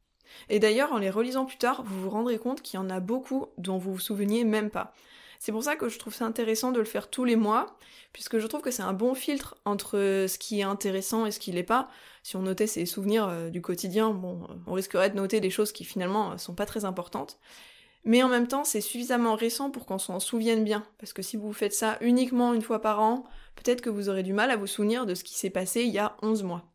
Et 0.49 0.61
d'ailleurs, 0.61 0.93
en 0.93 0.99
les 0.99 1.11
relisant 1.11 1.45
plus 1.45 1.57
tard, 1.57 1.83
vous 1.85 2.03
vous 2.03 2.09
rendrez 2.09 2.39
compte 2.39 2.63
qu'il 2.63 2.79
y 2.79 2.81
en 2.81 2.89
a 2.89 3.01
beaucoup 3.01 3.47
dont 3.59 3.79
vous 3.79 3.95
vous 3.95 3.99
souveniez 3.99 4.45
même 4.45 4.71
pas. 4.71 4.95
C'est 5.41 5.51
pour 5.51 5.65
ça 5.65 5.75
que 5.75 5.89
je 5.89 5.99
trouve 5.99 6.15
ça 6.15 6.25
intéressant 6.25 6.71
de 6.71 6.79
le 6.79 6.85
faire 6.85 7.11
tous 7.11 7.25
les 7.25 7.35
mois, 7.35 7.77
puisque 8.13 8.39
je 8.39 8.47
trouve 8.47 8.61
que 8.61 8.71
c'est 8.71 8.85
un 8.85 8.93
bon 8.93 9.17
filtre 9.17 9.57
entre 9.65 9.97
ce 10.29 10.39
qui 10.39 10.61
est 10.61 10.63
intéressant 10.63 11.27
et 11.27 11.33
ce 11.33 11.41
qui 11.41 11.51
l'est 11.51 11.65
pas. 11.65 11.89
Si 12.23 12.37
on 12.37 12.43
notait 12.43 12.69
ses 12.69 12.87
souvenirs 12.87 13.27
euh, 13.27 13.51
du 13.51 13.61
quotidien, 13.61 14.07
on 14.69 14.73
risquerait 14.73 15.11
de 15.11 15.17
noter 15.17 15.41
des 15.41 15.51
choses 15.51 15.73
qui 15.73 15.85
finalement 15.85 16.39
sont 16.39 16.55
pas 16.55 16.65
très 16.65 16.85
importantes. 16.85 17.41
Mais 18.05 18.23
en 18.23 18.29
même 18.29 18.47
temps, 18.47 18.65
c'est 18.65 18.81
suffisamment 18.81 19.35
récent 19.35 19.71
pour 19.71 19.85
qu'on 19.85 19.99
s'en 19.99 20.21
souvienne 20.21 20.65
bien. 20.65 20.85
Parce 20.99 21.13
que 21.13 21.23
si 21.23 21.37
vous 21.37 21.53
faites 21.53 21.75
ça 21.75 21.99
uniquement 22.01 22.55
une 22.55 22.63
fois 22.63 22.81
par 22.81 23.01
an, 23.01 23.25
peut-être 23.57 23.83
que 23.83 23.91
vous 23.91 24.09
aurez 24.09 24.23
du 24.23 24.33
mal 24.33 24.51
à 24.51 24.57
vous 24.57 24.67
souvenir 24.67 25.07
de 25.07 25.15
ce 25.15 25.25
qui 25.25 25.35
s'est 25.35 25.51
passé 25.51 25.83
il 25.83 25.91
y 25.91 25.99
a 25.99 26.17
11 26.23 26.45
mois. 26.45 26.70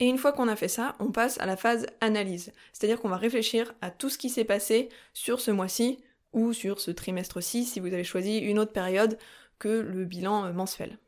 Et 0.00 0.06
une 0.06 0.18
fois 0.18 0.32
qu'on 0.32 0.48
a 0.48 0.56
fait 0.56 0.68
ça, 0.68 0.94
on 1.00 1.10
passe 1.10 1.40
à 1.40 1.46
la 1.46 1.56
phase 1.56 1.86
analyse. 2.00 2.52
C'est-à-dire 2.72 3.00
qu'on 3.00 3.08
va 3.08 3.16
réfléchir 3.16 3.74
à 3.80 3.90
tout 3.90 4.10
ce 4.10 4.18
qui 4.18 4.30
s'est 4.30 4.44
passé 4.44 4.88
sur 5.12 5.40
ce 5.40 5.50
mois-ci, 5.50 5.98
ou 6.32 6.52
sur 6.52 6.80
ce 6.80 6.90
trimestre-ci 6.90 7.64
si 7.64 7.80
vous 7.80 7.92
avez 7.92 8.04
choisi 8.04 8.38
une 8.38 8.58
autre 8.58 8.72
période 8.72 9.18
que 9.58 9.68
le 9.68 10.04
bilan 10.04 10.46
euh, 10.46 10.52
mensuel. 10.52 10.98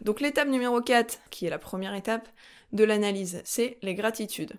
Donc 0.00 0.20
l'étape 0.20 0.48
numéro 0.48 0.80
4, 0.80 1.20
qui 1.30 1.46
est 1.46 1.50
la 1.50 1.58
première 1.58 1.94
étape 1.94 2.28
de 2.72 2.84
l'analyse, 2.84 3.42
c'est 3.44 3.78
les 3.82 3.94
gratitudes. 3.94 4.54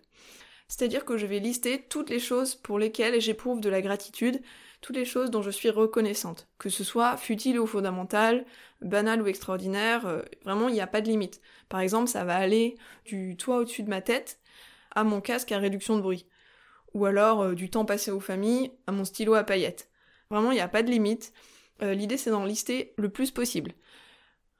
C'est-à-dire 0.68 1.06
que 1.06 1.18
je 1.18 1.26
vais 1.26 1.40
lister 1.40 1.84
toutes 1.90 2.10
les 2.10 2.20
choses 2.20 2.56
pour 2.56 2.78
lesquelles 2.78 3.20
j'éprouve 3.20 3.60
de 3.62 3.70
la 3.70 3.82
gratitude, 3.82 4.42
toutes 4.82 4.96
les 4.96 5.06
choses 5.06 5.30
dont 5.30 5.42
je 5.42 5.52
suis 5.52 5.70
reconnaissante, 5.70 6.48
que 6.58 6.70
ce 6.70 6.84
soit 6.84 7.16
futile 7.16 7.60
ou 7.60 7.68
fondamental, 7.68 8.46
banal 8.82 9.22
ou 9.22 9.28
extraordinaire, 9.28 10.06
euh, 10.08 10.22
vraiment 10.44 10.68
il 10.70 10.74
n'y 10.74 10.82
a 10.82 10.88
pas 10.88 11.02
de 11.02 11.08
limite. 11.08 11.42
Par 11.70 11.80
exemple, 11.80 12.10
ça 12.10 12.26
va 12.26 12.36
aller 12.36 12.76
du 13.06 13.38
toit 13.38 13.58
au-dessus 13.58 13.84
de 13.84 13.90
ma 13.90 14.02
tête 14.02 14.40
à 14.94 15.04
mon 15.04 15.22
casque 15.22 15.52
à 15.52 15.60
réduction 15.60 15.96
de 15.96 16.02
bruit, 16.02 16.26
ou 16.94 17.06
alors 17.06 17.42
euh, 17.42 17.54
du 17.54 17.70
temps 17.70 17.86
passé 17.86 18.12
aux 18.12 18.20
familles 18.20 18.72
à 18.88 18.92
mon 18.92 19.06
stylo 19.06 19.36
à 19.36 19.44
paillettes. 19.44 19.90
Vraiment, 20.30 20.52
il 20.52 20.56
n'y 20.56 20.62
a 20.62 20.68
pas 20.68 20.84
de 20.84 20.90
limite. 20.90 21.32
Euh, 21.82 21.94
l'idée, 21.94 22.18
c'est 22.18 22.32
d'en 22.32 22.46
lister 22.46 22.94
le 22.98 23.10
plus 23.10 23.32
possible. 23.32 23.74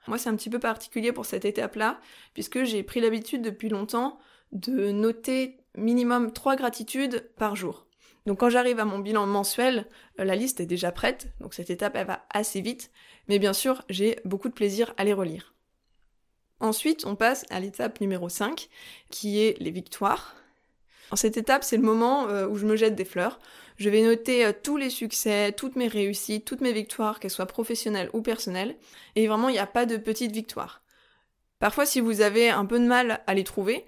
Moi, 0.08 0.18
c'est 0.18 0.30
un 0.30 0.36
petit 0.36 0.50
peu 0.50 0.60
particulier 0.60 1.12
pour 1.12 1.26
cette 1.26 1.46
étape-là, 1.46 2.00
puisque 2.34 2.64
j'ai 2.64 2.84
pris 2.84 3.02
l'habitude 3.02 3.42
depuis 3.42 3.70
longtemps 3.70 4.20
de 4.52 4.92
noter 4.92 5.58
minimum 5.76 6.32
trois 6.32 6.56
gratitudes 6.56 7.30
par 7.38 7.56
jour. 7.56 7.86
Donc 8.26 8.40
quand 8.40 8.50
j'arrive 8.50 8.80
à 8.80 8.86
mon 8.86 9.00
bilan 9.00 9.26
mensuel, 9.26 9.88
euh, 10.20 10.24
la 10.24 10.36
liste 10.36 10.60
est 10.60 10.66
déjà 10.66 10.92
prête, 10.92 11.28
donc 11.40 11.54
cette 11.54 11.70
étape 11.70 11.96
elle 11.96 12.08
va 12.08 12.26
assez 12.30 12.62
vite, 12.62 12.92
mais 13.28 13.40
bien 13.40 13.54
sûr 13.54 13.84
j'ai 13.90 14.20
beaucoup 14.26 14.50
de 14.50 14.54
plaisir 14.54 14.94
à 14.98 15.04
les 15.04 15.14
relire. 15.14 15.54
Ensuite 16.60 17.06
on 17.06 17.16
passe 17.16 17.46
à 17.50 17.60
l'étape 17.60 18.00
numéro 18.02 18.30
5, 18.30 18.70
qui 19.10 19.42
est 19.42 19.58
les 19.60 19.72
victoires. 19.72 20.36
En 21.10 21.16
cette 21.16 21.38
étape 21.38 21.64
c'est 21.64 21.78
le 21.78 21.84
moment 21.84 22.28
euh, 22.28 22.48
où 22.48 22.58
je 22.58 22.68
me 22.68 22.76
jette 22.76 22.96
des 22.96 23.06
fleurs, 23.06 23.40
je 23.82 23.90
vais 23.90 24.04
noter 24.04 24.46
euh, 24.46 24.52
tous 24.54 24.78
les 24.78 24.92
succès, 24.92 25.54
toutes 25.54 25.76
mes 25.76 25.88
réussites, 25.88 26.46
toutes 26.46 26.62
mes 26.62 26.72
victoires, 26.72 27.20
qu'elles 27.20 27.32
soient 27.32 27.48
professionnelles 27.48 28.12
ou 28.14 28.22
personnelles. 28.22 28.76
Et 29.16 29.26
vraiment, 29.26 29.50
il 29.50 29.54
n'y 29.54 29.58
a 29.58 29.66
pas 29.66 29.88
de 29.88 29.98
petites 29.98 30.32
victoires. 30.32 30.84
Parfois, 31.58 31.88
si 31.88 32.00
vous 32.00 32.22
avez 32.22 32.52
un 32.52 32.66
peu 32.66 32.80
de 32.80 32.86
mal 32.86 33.24
à 33.26 33.34
les 33.34 33.44
trouver, 33.44 33.86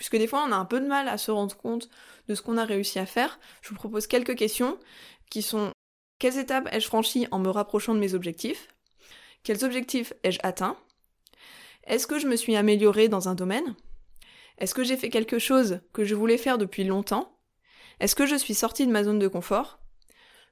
puisque 0.00 0.16
des 0.16 0.26
fois 0.26 0.42
on 0.48 0.50
a 0.50 0.56
un 0.56 0.64
peu 0.64 0.80
de 0.80 0.86
mal 0.86 1.08
à 1.08 1.18
se 1.18 1.30
rendre 1.30 1.54
compte 1.58 1.90
de 2.26 2.34
ce 2.34 2.40
qu'on 2.40 2.56
a 2.56 2.64
réussi 2.64 2.98
à 2.98 3.04
faire, 3.04 3.38
je 3.60 3.68
vous 3.68 3.74
propose 3.74 4.06
quelques 4.06 4.34
questions 4.34 4.78
qui 5.30 5.42
sont 5.42 5.72
quelles 6.18 6.38
étapes 6.38 6.70
ai-je 6.72 6.86
franchies 6.86 7.28
en 7.30 7.38
me 7.38 7.50
rapprochant 7.50 7.94
de 7.94 8.00
mes 8.00 8.14
objectifs? 8.14 8.68
Quels 9.42 9.62
objectifs 9.62 10.14
ai-je 10.22 10.38
atteints? 10.42 10.78
Est-ce 11.84 12.06
que 12.06 12.18
je 12.18 12.26
me 12.26 12.36
suis 12.36 12.56
améliorée 12.56 13.08
dans 13.08 13.28
un 13.28 13.34
domaine? 13.34 13.74
Est-ce 14.56 14.74
que 14.74 14.84
j'ai 14.84 14.96
fait 14.96 15.10
quelque 15.10 15.38
chose 15.38 15.80
que 15.92 16.06
je 16.06 16.14
voulais 16.14 16.38
faire 16.38 16.56
depuis 16.56 16.84
longtemps? 16.84 17.38
Est-ce 18.00 18.14
que 18.14 18.24
je 18.24 18.36
suis 18.36 18.54
sortie 18.54 18.86
de 18.86 18.92
ma 18.92 19.04
zone 19.04 19.18
de 19.18 19.28
confort? 19.28 19.80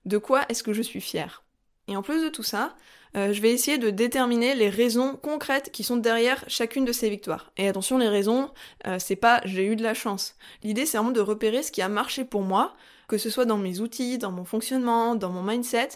De 0.05 0.19
quoi 0.19 0.45
est-ce 0.51 0.63
que 0.63 0.75
je 0.75 0.83
suis 0.83 1.01
fière? 1.01 1.43
Et 1.87 1.97
en 1.97 2.03
plus 2.03 2.23
de 2.23 2.29
tout 2.29 2.43
ça, 2.43 2.77
euh, 3.17 3.33
je 3.33 3.41
vais 3.41 3.53
essayer 3.53 3.79
de 3.79 3.91
déterminer 3.91 4.55
les 4.55 4.69
raisons 4.69 5.17
concrètes 5.17 5.71
qui 5.73 5.83
sont 5.83 5.97
derrière 5.97 6.45
chacune 6.49 6.85
de 6.85 6.93
ces 6.93 7.11
victoires. 7.11 7.53
Et 7.57 7.69
attention, 7.69 7.99
les 7.99 8.09
raisons, 8.09 8.51
euh, 8.87 8.99
c'est 8.99 9.17
pas 9.17 9.41
j'ai 9.45 9.67
eu 9.67 9.77
de 9.77 9.83
la 9.83 9.95
chance. 9.95 10.37
L'idée, 10.63 10.87
c'est 10.87 10.99
vraiment 10.99 11.13
de 11.13 11.21
repérer 11.21 11.63
ce 11.63 11.73
qui 11.73 11.83
a 11.83 11.89
marché 11.89 12.25
pour 12.25 12.43
moi, 12.43 12.75
que 13.09 13.19
ce 13.19 13.31
soit 13.31 13.47
dans 13.47 13.59
mes 13.59 13.81
outils, 13.81 14.19
dans 14.19 14.33
mon 14.33 14.45
fonctionnement, 14.45 15.15
dans 15.15 15.31
mon 15.31 15.43
mindset, 15.43 15.91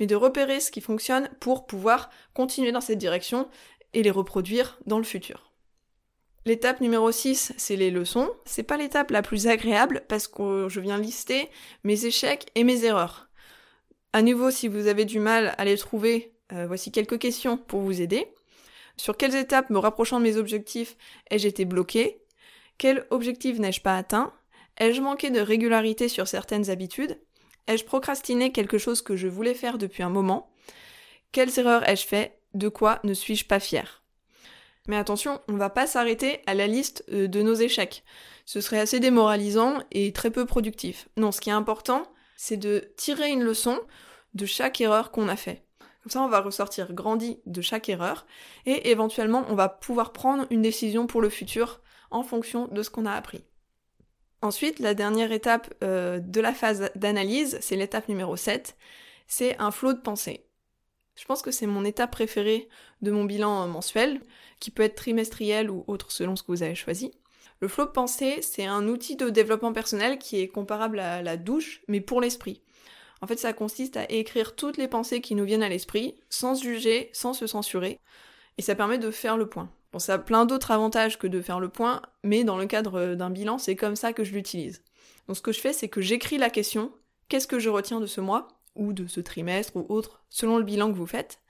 mais 0.00 0.06
de 0.06 0.16
repérer 0.16 0.60
ce 0.60 0.70
qui 0.70 0.80
fonctionne 0.80 1.28
pour 1.40 1.66
pouvoir 1.66 2.10
continuer 2.32 2.72
dans 2.72 2.80
cette 2.80 2.98
direction 2.98 3.48
et 3.92 4.02
les 4.02 4.10
reproduire 4.10 4.78
dans 4.86 4.98
le 4.98 5.04
futur. 5.04 5.52
L'étape 6.46 6.82
numéro 6.82 7.10
6, 7.10 7.54
c'est 7.56 7.76
les 7.76 7.90
leçons. 7.90 8.30
C'est 8.44 8.64
pas 8.64 8.76
l'étape 8.76 9.10
la 9.10 9.22
plus 9.22 9.46
agréable 9.46 10.02
parce 10.08 10.28
que 10.28 10.68
je 10.68 10.80
viens 10.80 10.98
lister 10.98 11.48
mes 11.84 12.04
échecs 12.04 12.50
et 12.54 12.64
mes 12.64 12.84
erreurs. 12.84 13.28
À 14.12 14.20
nouveau, 14.20 14.50
si 14.50 14.68
vous 14.68 14.86
avez 14.86 15.06
du 15.06 15.20
mal 15.20 15.54
à 15.56 15.64
les 15.64 15.78
trouver, 15.78 16.33
euh, 16.52 16.66
voici 16.66 16.92
quelques 16.92 17.18
questions 17.18 17.56
pour 17.56 17.80
vous 17.80 18.00
aider. 18.00 18.26
Sur 18.96 19.16
quelles 19.16 19.34
étapes, 19.34 19.70
me 19.70 19.78
rapprochant 19.78 20.18
de 20.18 20.24
mes 20.24 20.36
objectifs, 20.36 20.96
ai-je 21.30 21.48
été 21.48 21.64
bloqué? 21.64 22.20
Quel 22.78 23.06
objectif 23.10 23.58
n'ai-je 23.58 23.80
pas 23.80 23.96
atteint? 23.96 24.32
Ai-je 24.78 25.00
manqué 25.00 25.30
de 25.30 25.40
régularité 25.40 26.08
sur 26.08 26.28
certaines 26.28 26.70
habitudes? 26.70 27.18
Ai-je 27.66 27.84
procrastiné 27.84 28.52
quelque 28.52 28.78
chose 28.78 29.02
que 29.02 29.16
je 29.16 29.28
voulais 29.28 29.54
faire 29.54 29.78
depuis 29.78 30.02
un 30.02 30.10
moment? 30.10 30.50
Quelles 31.32 31.58
erreurs 31.58 31.88
ai-je 31.88 32.06
fait? 32.06 32.38
De 32.54 32.68
quoi 32.68 33.00
ne 33.04 33.14
suis-je 33.14 33.46
pas 33.46 33.60
fier 33.60 34.04
mais 34.86 34.96
attention, 34.96 35.40
on 35.48 35.56
va 35.56 35.70
pas 35.70 35.86
s'arrêter 35.86 36.40
à 36.46 36.54
la 36.54 36.66
liste 36.66 37.04
euh, 37.10 37.26
de 37.26 37.42
nos 37.42 37.54
échecs. 37.54 38.04
Ce 38.44 38.60
serait 38.60 38.80
assez 38.80 39.00
démoralisant 39.00 39.78
et 39.92 40.12
très 40.12 40.30
peu 40.30 40.44
productif. 40.44 41.08
Non, 41.16 41.32
ce 41.32 41.40
qui 41.40 41.48
est 41.48 41.54
important, 41.54 42.02
c'est 42.36 42.58
de 42.58 42.92
tirer 42.96 43.30
une 43.30 43.42
leçon 43.42 43.80
de 44.34 44.44
chaque 44.44 44.80
erreur 44.80 45.10
qu'on 45.10 45.28
a 45.28 45.36
fait. 45.36 45.63
Comme 46.04 46.10
ça, 46.10 46.20
on 46.20 46.28
va 46.28 46.42
ressortir 46.42 46.92
grandi 46.92 47.40
de 47.46 47.62
chaque 47.62 47.88
erreur 47.88 48.26
et 48.66 48.90
éventuellement, 48.90 49.46
on 49.48 49.54
va 49.54 49.70
pouvoir 49.70 50.12
prendre 50.12 50.44
une 50.50 50.60
décision 50.60 51.06
pour 51.06 51.22
le 51.22 51.30
futur 51.30 51.80
en 52.10 52.22
fonction 52.22 52.68
de 52.68 52.82
ce 52.82 52.90
qu'on 52.90 53.06
a 53.06 53.12
appris. 53.12 53.42
Ensuite, 54.42 54.80
la 54.80 54.92
dernière 54.92 55.32
étape 55.32 55.72
euh, 55.82 56.18
de 56.18 56.42
la 56.42 56.52
phase 56.52 56.90
d'analyse, 56.94 57.56
c'est 57.62 57.76
l'étape 57.76 58.10
numéro 58.10 58.36
7, 58.36 58.76
c'est 59.28 59.58
un 59.58 59.70
flot 59.70 59.94
de 59.94 60.00
pensée. 60.00 60.44
Je 61.16 61.24
pense 61.24 61.40
que 61.40 61.50
c'est 61.50 61.66
mon 61.66 61.86
étape 61.86 62.10
préférée 62.10 62.68
de 63.00 63.10
mon 63.10 63.24
bilan 63.24 63.66
mensuel, 63.66 64.20
qui 64.60 64.70
peut 64.70 64.82
être 64.82 64.96
trimestriel 64.96 65.70
ou 65.70 65.84
autre 65.86 66.12
selon 66.12 66.36
ce 66.36 66.42
que 66.42 66.52
vous 66.52 66.62
avez 66.62 66.74
choisi. 66.74 67.12
Le 67.60 67.68
flot 67.68 67.86
de 67.86 67.92
pensée, 67.92 68.42
c'est 68.42 68.66
un 68.66 68.88
outil 68.88 69.16
de 69.16 69.30
développement 69.30 69.72
personnel 69.72 70.18
qui 70.18 70.38
est 70.38 70.48
comparable 70.48 70.98
à 70.98 71.22
la 71.22 71.38
douche, 71.38 71.80
mais 71.88 72.02
pour 72.02 72.20
l'esprit. 72.20 72.60
En 73.24 73.26
fait, 73.26 73.38
ça 73.38 73.54
consiste 73.54 73.96
à 73.96 74.04
écrire 74.10 74.54
toutes 74.54 74.76
les 74.76 74.86
pensées 74.86 75.22
qui 75.22 75.34
nous 75.34 75.46
viennent 75.46 75.62
à 75.62 75.70
l'esprit, 75.70 76.14
sans 76.28 76.60
juger, 76.62 77.08
sans 77.14 77.32
se 77.32 77.46
censurer, 77.46 77.98
et 78.58 78.62
ça 78.62 78.74
permet 78.74 78.98
de 78.98 79.10
faire 79.10 79.38
le 79.38 79.48
point. 79.48 79.70
Bon, 79.94 79.98
ça 79.98 80.12
a 80.12 80.18
plein 80.18 80.44
d'autres 80.44 80.72
avantages 80.72 81.18
que 81.18 81.26
de 81.26 81.40
faire 81.40 81.58
le 81.58 81.70
point, 81.70 82.02
mais 82.22 82.44
dans 82.44 82.58
le 82.58 82.66
cadre 82.66 83.14
d'un 83.14 83.30
bilan, 83.30 83.56
c'est 83.56 83.76
comme 83.76 83.96
ça 83.96 84.12
que 84.12 84.24
je 84.24 84.34
l'utilise. 84.34 84.82
Donc 85.26 85.38
ce 85.38 85.40
que 85.40 85.52
je 85.52 85.60
fais, 85.60 85.72
c'est 85.72 85.88
que 85.88 86.02
j'écris 86.02 86.36
la 86.36 86.50
question, 86.50 86.92
qu'est-ce 87.30 87.46
que 87.46 87.58
je 87.58 87.70
retiens 87.70 87.98
de 87.98 88.04
ce 88.04 88.20
mois, 88.20 88.48
ou 88.74 88.92
de 88.92 89.06
ce 89.06 89.20
trimestre, 89.20 89.74
ou 89.74 89.86
autre, 89.88 90.22
selon 90.28 90.58
le 90.58 90.64
bilan 90.64 90.92
que 90.92 90.98
vous 90.98 91.06
faites, 91.06 91.40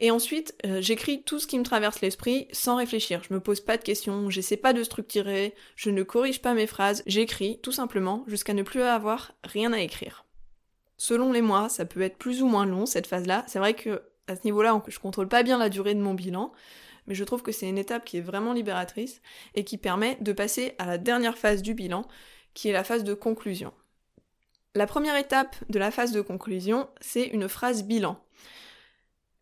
et 0.00 0.10
ensuite, 0.10 0.54
euh, 0.66 0.82
j'écris 0.82 1.22
tout 1.22 1.38
ce 1.38 1.46
qui 1.46 1.58
me 1.58 1.64
traverse 1.64 2.02
l'esprit 2.02 2.46
sans 2.52 2.76
réfléchir. 2.76 3.22
Je 3.26 3.32
me 3.32 3.40
pose 3.40 3.60
pas 3.60 3.78
de 3.78 3.82
questions, 3.82 4.28
j'essaie 4.28 4.58
pas 4.58 4.74
de 4.74 4.82
structurer, 4.82 5.54
je 5.76 5.88
ne 5.88 6.02
corrige 6.02 6.42
pas 6.42 6.52
mes 6.52 6.66
phrases, 6.66 7.02
j'écris 7.06 7.58
tout 7.62 7.72
simplement 7.72 8.22
jusqu'à 8.26 8.52
ne 8.52 8.62
plus 8.62 8.82
avoir 8.82 9.32
rien 9.44 9.72
à 9.72 9.80
écrire. 9.80 10.26
Selon 11.02 11.32
les 11.32 11.42
mois, 11.42 11.68
ça 11.68 11.84
peut 11.84 12.00
être 12.00 12.16
plus 12.16 12.44
ou 12.44 12.46
moins 12.46 12.64
long 12.64 12.86
cette 12.86 13.08
phase-là. 13.08 13.42
C'est 13.48 13.58
vrai 13.58 13.74
que 13.74 14.02
à 14.28 14.36
ce 14.36 14.42
niveau-là, 14.44 14.80
je 14.86 15.00
contrôle 15.00 15.26
pas 15.26 15.42
bien 15.42 15.58
la 15.58 15.68
durée 15.68 15.96
de 15.96 16.00
mon 16.00 16.14
bilan, 16.14 16.52
mais 17.08 17.16
je 17.16 17.24
trouve 17.24 17.42
que 17.42 17.50
c'est 17.50 17.68
une 17.68 17.76
étape 17.76 18.04
qui 18.04 18.18
est 18.18 18.20
vraiment 18.20 18.52
libératrice 18.52 19.20
et 19.56 19.64
qui 19.64 19.78
permet 19.78 20.16
de 20.20 20.32
passer 20.32 20.76
à 20.78 20.86
la 20.86 20.98
dernière 20.98 21.36
phase 21.36 21.60
du 21.60 21.74
bilan, 21.74 22.06
qui 22.54 22.68
est 22.68 22.72
la 22.72 22.84
phase 22.84 23.02
de 23.02 23.14
conclusion. 23.14 23.72
La 24.76 24.86
première 24.86 25.16
étape 25.16 25.56
de 25.68 25.80
la 25.80 25.90
phase 25.90 26.12
de 26.12 26.20
conclusion, 26.20 26.88
c'est 27.00 27.24
une 27.24 27.48
phrase 27.48 27.82
bilan. 27.82 28.16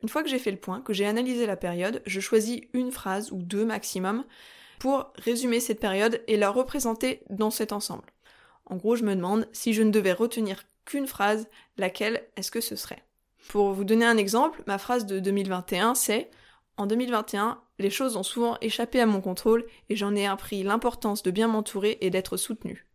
Une 0.02 0.08
fois 0.08 0.22
que 0.22 0.30
j'ai 0.30 0.38
fait 0.38 0.52
le 0.52 0.56
point, 0.56 0.80
que 0.80 0.94
j'ai 0.94 1.04
analysé 1.04 1.44
la 1.44 1.56
période, 1.56 2.00
je 2.06 2.20
choisis 2.20 2.62
une 2.72 2.90
phrase 2.90 3.32
ou 3.32 3.42
deux 3.42 3.66
maximum 3.66 4.24
pour 4.78 5.12
résumer 5.16 5.60
cette 5.60 5.78
période 5.78 6.22
et 6.26 6.38
la 6.38 6.48
représenter 6.48 7.20
dans 7.28 7.50
cet 7.50 7.72
ensemble. 7.72 8.14
En 8.64 8.76
gros, 8.76 8.96
je 8.96 9.04
me 9.04 9.14
demande 9.14 9.46
si 9.52 9.74
je 9.74 9.82
ne 9.82 9.90
devais 9.90 10.14
retenir 10.14 10.64
qu'une 10.84 11.06
phrase, 11.06 11.48
laquelle 11.76 12.22
est-ce 12.36 12.50
que 12.50 12.60
ce 12.60 12.76
serait? 12.76 13.02
Pour 13.48 13.72
vous 13.72 13.84
donner 13.84 14.04
un 14.04 14.16
exemple, 14.16 14.62
ma 14.66 14.78
phrase 14.78 15.06
de 15.06 15.18
2021, 15.18 15.94
c'est 15.94 16.30
En 16.76 16.86
2021, 16.86 17.60
les 17.78 17.90
choses 17.90 18.16
ont 18.16 18.22
souvent 18.22 18.56
échappé 18.60 19.00
à 19.00 19.06
mon 19.06 19.20
contrôle 19.20 19.66
et 19.88 19.96
j'en 19.96 20.14
ai 20.14 20.26
appris 20.26 20.62
l'importance 20.62 21.22
de 21.22 21.30
bien 21.30 21.48
m'entourer 21.48 21.98
et 22.00 22.10
d'être 22.10 22.36
soutenu. 22.36 22.86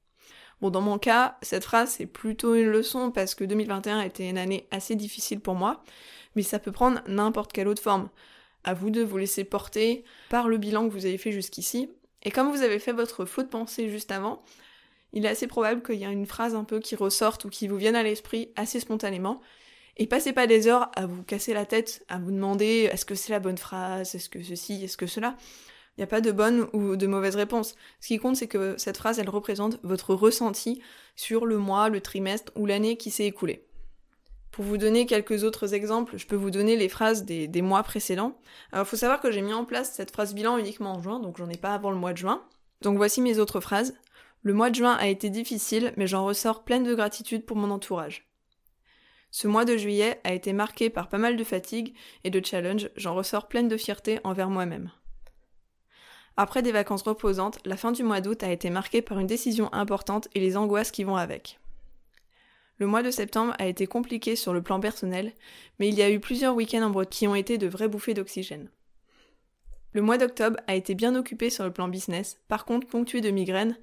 Bon, 0.62 0.70
dans 0.70 0.82
mon 0.82 0.98
cas, 0.98 1.38
cette 1.42 1.66
phrase 1.66 1.90
c'est 1.92 2.06
plutôt 2.06 2.56
une 2.56 2.70
leçon 2.70 3.12
parce 3.12 3.36
que 3.36 3.44
2021 3.44 4.02
était 4.02 4.30
une 4.30 4.38
année 4.38 4.68
assez 4.72 4.96
difficile 4.96 5.40
pour 5.40 5.56
moi, 5.56 5.84
mais 6.36 6.42
ça 6.42 6.60
peut 6.60 6.72
prendre 6.72 7.02
n'importe 7.08 7.52
quelle 7.52 7.68
autre 7.68 7.82
forme. 7.82 8.10
À 8.64 8.74
vous 8.74 8.90
de 8.90 9.04
vous 9.04 9.18
laisser 9.18 9.44
porter 9.44 10.04
par 10.30 10.48
le 10.48 10.58
bilan 10.58 10.88
que 10.88 10.94
vous 10.94 11.06
avez 11.06 11.18
fait 11.18 11.32
jusqu'ici. 11.32 11.90
Et 12.24 12.32
comme 12.32 12.50
vous 12.50 12.64
avez 12.64 12.80
fait 12.80 12.94
votre 12.94 13.26
flot 13.26 13.44
de 13.44 13.50
pensée 13.50 13.90
juste 13.90 14.12
avant, 14.12 14.42
il 15.16 15.26
est 15.26 15.30
assez 15.30 15.48
probable 15.48 15.82
qu'il 15.82 15.96
y 15.96 16.04
ait 16.04 16.12
une 16.12 16.28
phrase 16.28 16.54
un 16.54 16.64
peu 16.64 16.80
qui 16.80 16.96
ressorte 16.96 17.46
ou 17.46 17.50
qui 17.50 17.68
vous 17.68 17.78
vienne 17.78 17.96
à 17.96 18.04
l'esprit 18.04 18.50
assez 18.56 18.80
spontanément. 18.80 19.42
Et 19.98 20.08
passez 20.08 20.34
pas 20.34 20.46
des 20.46 20.68
heures 20.68 20.92
à 20.96 21.06
vous 21.06 21.24
casser 21.24 21.54
la 21.54 21.66
tête, 21.66 22.06
à 22.10 22.20
vous 22.20 22.32
demander 22.32 22.90
est-ce 22.92 23.06
que 23.06 23.16
c'est 23.16 23.32
la 23.32 23.40
bonne 23.40 23.58
phrase, 23.58 24.14
est-ce 24.14 24.30
que 24.30 24.44
ceci, 24.44 24.84
est-ce 24.84 24.98
que 24.98 25.08
cela? 25.08 25.38
Il 25.98 26.02
n'y 26.02 26.04
a 26.04 26.08
pas 26.08 26.20
de 26.20 26.34
bonne 26.34 26.68
ou 26.74 26.98
de 26.98 27.08
mauvaise 27.08 27.38
réponse. 27.38 27.76
Ce 28.02 28.08
qui 28.08 28.18
compte, 28.18 28.36
c'est 28.36 28.48
que 28.48 28.76
cette 28.78 28.98
phrase, 28.98 29.18
elle 29.18 29.30
représente 29.30 29.80
votre 29.84 30.14
ressenti 30.14 30.82
sur 31.16 31.46
le 31.46 31.58
mois, 31.58 31.88
le 31.88 32.02
trimestre 32.02 32.52
ou 32.56 32.66
l'année 32.66 32.98
qui 32.98 33.10
s'est 33.10 33.26
écoulée. 33.26 33.66
Pour 34.52 34.66
vous 34.66 34.78
donner 34.78 35.06
quelques 35.06 35.46
autres 35.46 35.74
exemples, 35.74 36.18
je 36.18 36.28
peux 36.28 36.36
vous 36.36 36.52
donner 36.52 36.76
les 36.76 36.90
phrases 36.90 37.24
des, 37.24 37.62
mois 37.62 37.84
précédents. 37.84 38.38
Alors, 38.74 38.86
il 38.86 38.90
faut 38.90 38.98
savoir 38.98 39.22
que 39.22 39.32
j'ai 39.32 39.42
mis 39.42 39.54
en 39.54 39.64
place 39.64 39.94
cette 39.94 40.12
phrase 40.12 40.34
bilan 40.34 40.58
uniquement 40.58 40.94
en 40.94 41.02
juin, 41.02 41.20
donc 41.20 41.38
j'en 41.38 41.50
ai 41.50 41.58
pas 41.58 41.74
avant 41.74 41.92
le 41.92 41.98
mois 41.98 42.12
de 42.12 42.18
juin. 42.18 42.42
Donc 42.82 42.98
voici 42.98 43.22
mes 43.22 43.40
autres 43.40 43.62
phrases. 43.62 43.96
Le 44.46 44.54
mois 44.54 44.70
de 44.70 44.76
juin 44.76 44.94
a 45.00 45.08
été 45.08 45.32
difficile, 45.32 45.92
mais 45.98 46.06
j'en 46.06 46.24
ressors 46.24 46.64
pleine 46.64 46.84
de 46.84 46.94
gratitude 46.94 47.48
pour 47.48 47.58
mon 47.58 47.72
entourage. 47.72 48.30
Ce 49.32 49.48
mois 49.48 49.66
de 49.66 49.76
juillet 49.76 50.22
a 50.24 50.34
été 50.34 50.54
marqué 50.54 50.92
par 50.92 51.10
pas 51.10 51.18
mal 51.18 51.36
de 51.36 51.44
fatigue 51.44 51.96
et 52.24 52.30
de 52.30 52.46
challenge, 52.46 52.92
j'en 52.96 53.16
ressors 53.16 53.48
pleine 53.48 53.68
de 53.68 53.76
fierté 53.76 54.20
envers 54.24 54.52
moi-même. 54.52 54.92
Après 56.38 56.62
des 56.62 56.72
vacances 56.72 57.02
reposantes, 57.02 57.58
la 57.66 57.76
fin 57.76 57.92
du 57.92 58.04
mois 58.04 58.22
d'août 58.22 58.44
a 58.44 58.52
été 58.52 58.70
marquée 58.70 59.02
par 59.02 59.18
une 59.18 59.26
décision 59.26 59.74
importante 59.74 60.28
et 60.36 60.40
les 60.40 60.58
angoisses 60.58 60.92
qui 60.92 61.04
vont 61.04 61.16
avec. 61.16 61.60
Le 62.78 62.86
mois 62.86 63.02
de 63.02 63.10
septembre 63.10 63.56
a 63.58 63.66
été 63.66 63.88
compliqué 63.88 64.36
sur 64.36 64.54
le 64.54 64.62
plan 64.62 64.80
personnel, 64.80 65.34
mais 65.80 65.88
il 65.88 65.96
y 65.96 66.04
a 66.04 66.12
eu 66.12 66.20
plusieurs 66.20 66.54
week-ends 66.54 66.84
en 66.84 66.92
Bretagne 66.92 67.10
qui 67.10 67.28
ont 67.28 67.34
été 67.34 67.58
de 67.58 67.66
vraies 67.66 67.88
bouffées 67.88 68.14
d'oxygène. 68.14 68.70
Le 69.94 70.04
mois 70.04 70.20
d'octobre 70.20 70.60
a 70.68 70.76
été 70.76 70.94
bien 70.94 71.16
occupé 71.16 71.50
sur 71.50 71.64
le 71.64 71.74
plan 71.74 71.88
business, 71.88 72.40
par 72.48 72.66
contre 72.66 72.86
ponctué 72.86 73.22
de 73.22 73.32
migraines. 73.32 73.76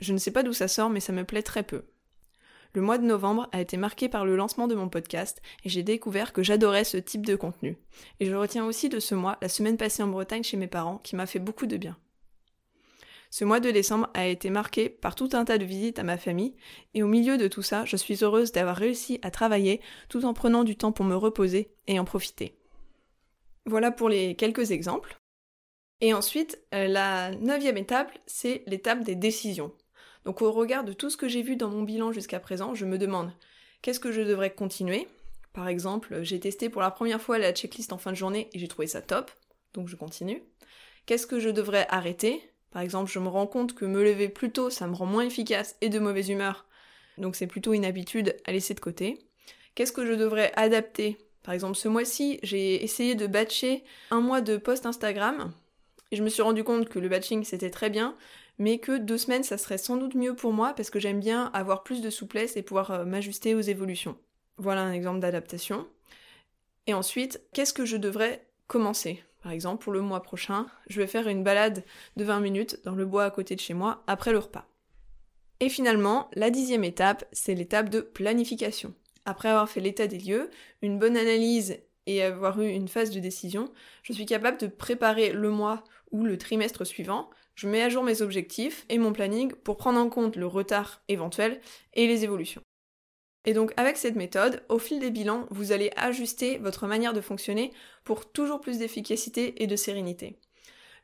Je 0.00 0.12
ne 0.12 0.18
sais 0.18 0.30
pas 0.30 0.42
d'où 0.42 0.52
ça 0.52 0.68
sort, 0.68 0.90
mais 0.90 1.00
ça 1.00 1.12
me 1.12 1.24
plaît 1.24 1.42
très 1.42 1.62
peu. 1.62 1.84
Le 2.74 2.82
mois 2.82 2.98
de 2.98 3.04
novembre 3.04 3.48
a 3.52 3.60
été 3.60 3.76
marqué 3.76 4.08
par 4.08 4.24
le 4.24 4.34
lancement 4.34 4.66
de 4.66 4.74
mon 4.74 4.88
podcast 4.88 5.40
et 5.64 5.68
j'ai 5.68 5.84
découvert 5.84 6.32
que 6.32 6.42
j'adorais 6.42 6.82
ce 6.82 6.96
type 6.96 7.24
de 7.24 7.36
contenu. 7.36 7.78
Et 8.18 8.26
je 8.26 8.34
retiens 8.34 8.64
aussi 8.64 8.88
de 8.88 8.98
ce 8.98 9.14
mois 9.14 9.38
la 9.40 9.48
semaine 9.48 9.76
passée 9.76 10.02
en 10.02 10.08
Bretagne 10.08 10.42
chez 10.42 10.56
mes 10.56 10.66
parents 10.66 10.98
qui 10.98 11.14
m'a 11.14 11.26
fait 11.26 11.38
beaucoup 11.38 11.66
de 11.66 11.76
bien. 11.76 11.96
Ce 13.30 13.44
mois 13.44 13.60
de 13.60 13.70
décembre 13.70 14.10
a 14.14 14.26
été 14.26 14.50
marqué 14.50 14.88
par 14.88 15.14
tout 15.14 15.30
un 15.32 15.44
tas 15.44 15.58
de 15.58 15.64
visites 15.64 15.98
à 15.98 16.04
ma 16.04 16.18
famille, 16.18 16.54
et 16.94 17.02
au 17.02 17.08
milieu 17.08 17.36
de 17.36 17.48
tout 17.48 17.62
ça, 17.62 17.84
je 17.84 17.96
suis 17.96 18.22
heureuse 18.22 18.52
d'avoir 18.52 18.76
réussi 18.76 19.18
à 19.22 19.32
travailler 19.32 19.80
tout 20.08 20.24
en 20.24 20.34
prenant 20.34 20.62
du 20.62 20.76
temps 20.76 20.92
pour 20.92 21.04
me 21.04 21.16
reposer 21.16 21.72
et 21.88 21.98
en 21.98 22.04
profiter. 22.04 22.56
Voilà 23.66 23.90
pour 23.90 24.08
les 24.08 24.36
quelques 24.36 24.70
exemples. 24.70 25.16
Et 26.00 26.14
ensuite, 26.14 26.60
euh, 26.74 26.86
la 26.86 27.32
neuvième 27.36 27.76
étape, 27.76 28.16
c'est 28.26 28.62
l'étape 28.66 29.02
des 29.02 29.16
décisions. 29.16 29.72
Donc 30.24 30.42
au 30.42 30.52
regard 30.52 30.84
de 30.84 30.92
tout 30.92 31.10
ce 31.10 31.16
que 31.16 31.28
j'ai 31.28 31.42
vu 31.42 31.56
dans 31.56 31.68
mon 31.68 31.82
bilan 31.82 32.12
jusqu'à 32.12 32.40
présent, 32.40 32.74
je 32.74 32.86
me 32.86 32.98
demande 32.98 33.32
qu'est-ce 33.82 34.00
que 34.00 34.12
je 34.12 34.22
devrais 34.22 34.54
continuer? 34.54 35.06
Par 35.52 35.68
exemple, 35.68 36.22
j'ai 36.22 36.40
testé 36.40 36.68
pour 36.68 36.82
la 36.82 36.90
première 36.90 37.20
fois 37.20 37.38
la 37.38 37.52
checklist 37.52 37.92
en 37.92 37.98
fin 37.98 38.10
de 38.10 38.16
journée 38.16 38.48
et 38.52 38.58
j'ai 38.58 38.68
trouvé 38.68 38.86
ça 38.86 39.02
top, 39.02 39.30
donc 39.74 39.88
je 39.88 39.96
continue. 39.96 40.42
Qu'est-ce 41.06 41.26
que 41.26 41.38
je 41.38 41.50
devrais 41.50 41.86
arrêter? 41.90 42.42
Par 42.70 42.82
exemple, 42.82 43.10
je 43.10 43.18
me 43.18 43.28
rends 43.28 43.46
compte 43.46 43.74
que 43.74 43.84
me 43.84 44.02
lever 44.02 44.28
plus 44.28 44.50
tôt, 44.50 44.70
ça 44.70 44.86
me 44.86 44.94
rend 44.94 45.06
moins 45.06 45.24
efficace 45.24 45.76
et 45.80 45.90
de 45.90 45.98
mauvaise 45.98 46.28
humeur. 46.28 46.66
Donc 47.18 47.36
c'est 47.36 47.46
plutôt 47.46 47.72
une 47.72 47.84
habitude 47.84 48.34
à 48.46 48.52
laisser 48.52 48.74
de 48.74 48.80
côté. 48.80 49.18
Qu'est-ce 49.74 49.92
que 49.92 50.06
je 50.06 50.12
devrais 50.12 50.52
adapter? 50.56 51.18
Par 51.42 51.54
exemple, 51.54 51.76
ce 51.76 51.88
mois-ci, 51.88 52.40
j'ai 52.42 52.82
essayé 52.82 53.14
de 53.14 53.26
batcher 53.26 53.84
un 54.10 54.20
mois 54.20 54.40
de 54.40 54.56
post 54.56 54.86
Instagram. 54.86 55.52
Et 56.10 56.16
je 56.16 56.22
me 56.22 56.28
suis 56.28 56.42
rendu 56.42 56.64
compte 56.64 56.88
que 56.88 56.98
le 56.98 57.08
batching 57.08 57.44
c'était 57.44 57.70
très 57.70 57.90
bien, 57.90 58.16
mais 58.58 58.78
que 58.78 58.98
deux 58.98 59.18
semaines 59.18 59.42
ça 59.42 59.58
serait 59.58 59.78
sans 59.78 59.96
doute 59.96 60.14
mieux 60.14 60.34
pour 60.34 60.52
moi 60.52 60.74
parce 60.74 60.90
que 60.90 61.00
j'aime 61.00 61.20
bien 61.20 61.50
avoir 61.54 61.82
plus 61.82 62.00
de 62.00 62.10
souplesse 62.10 62.56
et 62.56 62.62
pouvoir 62.62 62.90
euh, 62.90 63.04
m'ajuster 63.04 63.54
aux 63.54 63.60
évolutions. 63.60 64.16
Voilà 64.56 64.82
un 64.82 64.92
exemple 64.92 65.20
d'adaptation. 65.20 65.86
Et 66.86 66.94
ensuite, 66.94 67.40
qu'est-ce 67.52 67.72
que 67.72 67.86
je 67.86 67.96
devrais 67.96 68.46
commencer? 68.66 69.22
Par 69.42 69.52
exemple, 69.52 69.82
pour 69.82 69.92
le 69.92 70.00
mois 70.00 70.22
prochain, 70.22 70.66
je 70.88 71.00
vais 71.00 71.06
faire 71.06 71.28
une 71.28 71.42
balade 71.42 71.84
de 72.16 72.24
20 72.24 72.40
minutes 72.40 72.80
dans 72.84 72.94
le 72.94 73.04
bois 73.04 73.24
à 73.24 73.30
côté 73.30 73.54
de 73.54 73.60
chez 73.60 73.74
moi 73.74 74.02
après 74.06 74.32
le 74.32 74.38
repas. 74.38 74.66
Et 75.60 75.68
finalement, 75.68 76.30
la 76.34 76.50
dixième 76.50 76.84
étape, 76.84 77.24
c'est 77.32 77.54
l'étape 77.54 77.88
de 77.88 78.00
planification. 78.00 78.94
Après 79.24 79.48
avoir 79.48 79.68
fait 79.68 79.80
l'état 79.80 80.06
des 80.06 80.18
lieux, 80.18 80.50
une 80.82 80.98
bonne 80.98 81.16
analyse 81.16 81.78
et 82.06 82.22
avoir 82.22 82.60
eu 82.60 82.68
une 82.68 82.88
phase 82.88 83.10
de 83.10 83.20
décision, 83.20 83.72
je 84.02 84.12
suis 84.12 84.26
capable 84.26 84.58
de 84.58 84.66
préparer 84.66 85.32
le 85.32 85.50
mois 85.50 85.84
ou 86.10 86.24
le 86.24 86.36
trimestre 86.36 86.86
suivant. 86.86 87.30
Je 87.54 87.68
mets 87.68 87.82
à 87.82 87.88
jour 87.88 88.02
mes 88.02 88.22
objectifs 88.22 88.84
et 88.88 88.98
mon 88.98 89.12
planning 89.12 89.52
pour 89.52 89.76
prendre 89.76 90.00
en 90.00 90.08
compte 90.08 90.36
le 90.36 90.46
retard 90.46 91.02
éventuel 91.08 91.60
et 91.92 92.06
les 92.06 92.24
évolutions. 92.24 92.62
Et 93.44 93.52
donc 93.52 93.72
avec 93.76 93.96
cette 93.96 94.16
méthode, 94.16 94.62
au 94.68 94.78
fil 94.78 94.98
des 94.98 95.10
bilans, 95.10 95.46
vous 95.50 95.72
allez 95.72 95.90
ajuster 95.96 96.58
votre 96.58 96.86
manière 96.86 97.12
de 97.12 97.20
fonctionner 97.20 97.72
pour 98.02 98.30
toujours 98.30 98.60
plus 98.60 98.78
d'efficacité 98.78 99.62
et 99.62 99.66
de 99.66 99.76
sérénité. 99.76 100.38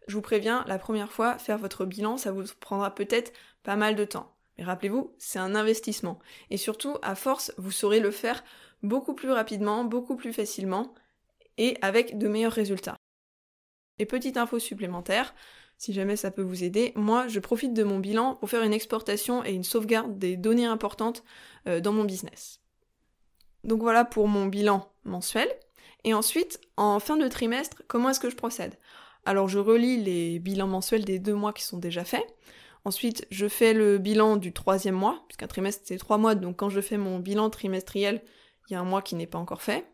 Je 0.08 0.14
vous 0.14 0.22
préviens, 0.22 0.64
la 0.66 0.78
première 0.78 1.12
fois, 1.12 1.38
faire 1.38 1.58
votre 1.58 1.84
bilan, 1.84 2.16
ça 2.16 2.32
vous 2.32 2.44
prendra 2.58 2.94
peut-être 2.94 3.32
pas 3.62 3.76
mal 3.76 3.94
de 3.94 4.04
temps. 4.04 4.34
Mais 4.58 4.64
rappelez-vous, 4.64 5.14
c'est 5.18 5.38
un 5.38 5.54
investissement. 5.54 6.18
Et 6.48 6.56
surtout, 6.56 6.96
à 7.02 7.14
force, 7.14 7.52
vous 7.58 7.70
saurez 7.70 8.00
le 8.00 8.10
faire 8.10 8.42
beaucoup 8.82 9.14
plus 9.14 9.30
rapidement, 9.30 9.84
beaucoup 9.84 10.16
plus 10.16 10.32
facilement 10.32 10.94
et 11.58 11.76
avec 11.82 12.18
de 12.18 12.26
meilleurs 12.26 12.52
résultats. 12.52 12.96
Et 13.98 14.06
petite 14.06 14.38
info 14.38 14.58
supplémentaire, 14.58 15.34
si 15.80 15.94
jamais 15.94 16.16
ça 16.16 16.30
peut 16.30 16.42
vous 16.42 16.62
aider, 16.62 16.92
moi 16.94 17.26
je 17.26 17.40
profite 17.40 17.72
de 17.72 17.82
mon 17.82 18.00
bilan 18.00 18.34
pour 18.34 18.50
faire 18.50 18.62
une 18.62 18.74
exportation 18.74 19.42
et 19.46 19.52
une 19.52 19.64
sauvegarde 19.64 20.18
des 20.18 20.36
données 20.36 20.66
importantes 20.66 21.24
euh, 21.66 21.80
dans 21.80 21.94
mon 21.94 22.04
business. 22.04 22.60
Donc 23.64 23.80
voilà 23.80 24.04
pour 24.04 24.28
mon 24.28 24.44
bilan 24.44 24.92
mensuel. 25.04 25.48
Et 26.04 26.12
ensuite, 26.12 26.60
en 26.76 27.00
fin 27.00 27.16
de 27.16 27.26
trimestre, 27.28 27.82
comment 27.88 28.10
est-ce 28.10 28.20
que 28.20 28.28
je 28.28 28.36
procède? 28.36 28.74
Alors 29.24 29.48
je 29.48 29.58
relis 29.58 29.96
les 29.96 30.38
bilans 30.38 30.66
mensuels 30.66 31.06
des 31.06 31.18
deux 31.18 31.34
mois 31.34 31.54
qui 31.54 31.62
sont 31.62 31.78
déjà 31.78 32.04
faits. 32.04 32.26
Ensuite, 32.84 33.26
je 33.30 33.48
fais 33.48 33.72
le 33.72 33.96
bilan 33.96 34.36
du 34.36 34.52
troisième 34.52 34.94
mois, 34.94 35.24
puisqu'un 35.28 35.46
trimestre 35.46 35.84
c'est 35.86 35.96
trois 35.96 36.18
mois, 36.18 36.34
donc 36.34 36.58
quand 36.58 36.68
je 36.68 36.82
fais 36.82 36.98
mon 36.98 37.18
bilan 37.20 37.48
trimestriel, 37.48 38.22
il 38.68 38.74
y 38.74 38.76
a 38.76 38.80
un 38.80 38.84
mois 38.84 39.00
qui 39.00 39.14
n'est 39.14 39.26
pas 39.26 39.38
encore 39.38 39.62
fait. 39.62 39.86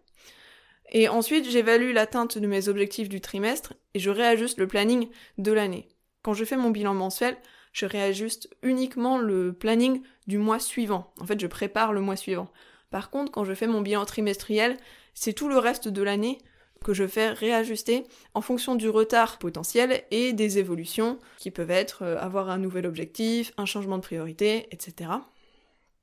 Et 0.90 1.08
ensuite, 1.08 1.48
j'évalue 1.50 1.92
l'atteinte 1.92 2.38
de 2.38 2.46
mes 2.46 2.68
objectifs 2.68 3.08
du 3.08 3.20
trimestre 3.20 3.74
et 3.94 3.98
je 3.98 4.10
réajuste 4.10 4.58
le 4.58 4.68
planning 4.68 5.08
de 5.38 5.52
l'année. 5.52 5.88
Quand 6.22 6.32
je 6.32 6.44
fais 6.44 6.56
mon 6.56 6.70
bilan 6.70 6.94
mensuel, 6.94 7.36
je 7.72 7.86
réajuste 7.86 8.48
uniquement 8.62 9.18
le 9.18 9.52
planning 9.52 10.02
du 10.26 10.38
mois 10.38 10.58
suivant. 10.58 11.12
En 11.20 11.26
fait, 11.26 11.40
je 11.40 11.46
prépare 11.46 11.92
le 11.92 12.00
mois 12.00 12.16
suivant. 12.16 12.48
Par 12.90 13.10
contre, 13.10 13.32
quand 13.32 13.44
je 13.44 13.54
fais 13.54 13.66
mon 13.66 13.80
bilan 13.80 14.04
trimestriel, 14.04 14.76
c'est 15.14 15.32
tout 15.32 15.48
le 15.48 15.58
reste 15.58 15.88
de 15.88 16.02
l'année 16.02 16.38
que 16.84 16.94
je 16.94 17.06
fais 17.06 17.30
réajuster 17.30 18.04
en 18.34 18.40
fonction 18.40 18.76
du 18.76 18.88
retard 18.88 19.38
potentiel 19.38 20.04
et 20.10 20.32
des 20.32 20.58
évolutions 20.58 21.18
qui 21.38 21.50
peuvent 21.50 21.70
être 21.70 22.02
euh, 22.02 22.18
avoir 22.18 22.48
un 22.48 22.58
nouvel 22.58 22.86
objectif, 22.86 23.52
un 23.56 23.66
changement 23.66 23.96
de 23.96 24.02
priorité, 24.02 24.68
etc. 24.70 25.10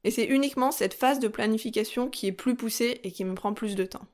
Et 0.04 0.12
c'est 0.12 0.26
uniquement 0.26 0.72
cette 0.72 0.94
phase 0.94 1.20
de 1.20 1.28
planification 1.28 2.10
qui 2.10 2.28
est 2.28 2.34
plus 2.34 2.56
poussée 2.56 3.00
et 3.04 3.12
qui 3.12 3.24
me 3.24 3.36
prend 3.36 3.54
plus 3.54 3.76
de 3.76 3.86
temps. 3.86 4.06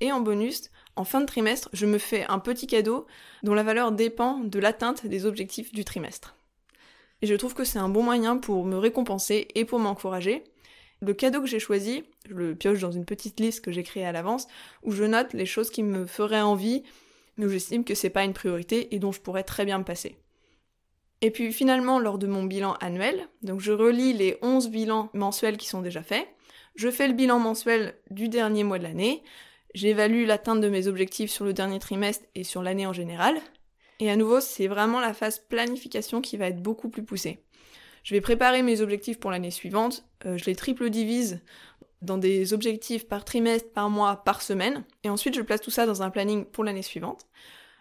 Et 0.00 0.12
en 0.12 0.20
bonus, 0.20 0.70
en 0.96 1.04
fin 1.04 1.20
de 1.20 1.26
trimestre, 1.26 1.68
je 1.72 1.86
me 1.86 1.98
fais 1.98 2.24
un 2.28 2.38
petit 2.38 2.66
cadeau 2.66 3.06
dont 3.42 3.54
la 3.54 3.62
valeur 3.62 3.92
dépend 3.92 4.38
de 4.38 4.58
l'atteinte 4.58 5.06
des 5.06 5.26
objectifs 5.26 5.72
du 5.72 5.84
trimestre. 5.84 6.36
Et 7.22 7.26
je 7.26 7.34
trouve 7.34 7.54
que 7.54 7.64
c'est 7.64 7.78
un 7.78 7.88
bon 7.88 8.02
moyen 8.02 8.36
pour 8.36 8.64
me 8.64 8.76
récompenser 8.76 9.48
et 9.54 9.64
pour 9.64 9.78
m'encourager. 9.78 10.42
Le 11.00 11.14
cadeau 11.14 11.40
que 11.40 11.46
j'ai 11.46 11.60
choisi, 11.60 12.04
je 12.28 12.34
le 12.34 12.54
pioche 12.54 12.80
dans 12.80 12.90
une 12.90 13.04
petite 13.04 13.40
liste 13.40 13.64
que 13.64 13.72
j'ai 13.72 13.82
créée 13.82 14.04
à 14.04 14.12
l'avance, 14.12 14.48
où 14.82 14.92
je 14.92 15.04
note 15.04 15.32
les 15.32 15.46
choses 15.46 15.70
qui 15.70 15.82
me 15.82 16.06
feraient 16.06 16.40
envie, 16.40 16.82
mais 17.36 17.46
où 17.46 17.48
j'estime 17.48 17.84
que 17.84 17.94
c'est 17.94 18.10
pas 18.10 18.24
une 18.24 18.34
priorité 18.34 18.94
et 18.94 18.98
dont 18.98 19.12
je 19.12 19.20
pourrais 19.20 19.44
très 19.44 19.64
bien 19.64 19.78
me 19.78 19.84
passer. 19.84 20.16
Et 21.20 21.30
puis 21.30 21.52
finalement, 21.52 22.00
lors 22.00 22.18
de 22.18 22.26
mon 22.26 22.42
bilan 22.42 22.74
annuel, 22.80 23.28
donc 23.42 23.60
je 23.60 23.72
relis 23.72 24.12
les 24.12 24.38
11 24.42 24.68
bilans 24.70 25.08
mensuels 25.14 25.56
qui 25.56 25.68
sont 25.68 25.80
déjà 25.80 26.02
faits, 26.02 26.26
je 26.74 26.90
fais 26.90 27.06
le 27.06 27.14
bilan 27.14 27.38
mensuel 27.38 27.94
du 28.10 28.28
dernier 28.28 28.64
mois 28.64 28.78
de 28.78 28.84
l'année, 28.84 29.22
j'évalue 29.74 30.26
l'atteinte 30.26 30.60
de 30.60 30.68
mes 30.68 30.86
objectifs 30.86 31.30
sur 31.30 31.44
le 31.44 31.52
dernier 31.52 31.78
trimestre 31.78 32.24
et 32.34 32.44
sur 32.44 32.62
l'année 32.62 32.86
en 32.86 32.92
général, 32.92 33.36
et 34.00 34.10
à 34.10 34.16
nouveau, 34.16 34.40
c'est 34.40 34.66
vraiment 34.66 35.00
la 35.00 35.14
phase 35.14 35.38
planification 35.38 36.20
qui 36.20 36.36
va 36.36 36.48
être 36.48 36.60
beaucoup 36.60 36.88
plus 36.88 37.04
poussée. 37.04 37.44
Je 38.02 38.14
vais 38.14 38.20
préparer 38.20 38.62
mes 38.62 38.80
objectifs 38.80 39.20
pour 39.20 39.30
l'année 39.30 39.52
suivante, 39.52 40.04
euh, 40.26 40.36
je 40.36 40.44
les 40.46 40.56
triple 40.56 40.90
divise 40.90 41.40
dans 42.00 42.18
des 42.18 42.52
objectifs 42.52 43.06
par 43.06 43.24
trimestre, 43.24 43.70
par 43.70 43.90
mois, 43.90 44.24
par 44.24 44.42
semaine, 44.42 44.84
et 45.04 45.08
ensuite 45.08 45.34
je 45.34 45.42
place 45.42 45.60
tout 45.60 45.70
ça 45.70 45.86
dans 45.86 46.02
un 46.02 46.10
planning 46.10 46.44
pour 46.44 46.64
l'année 46.64 46.82
suivante. 46.82 47.26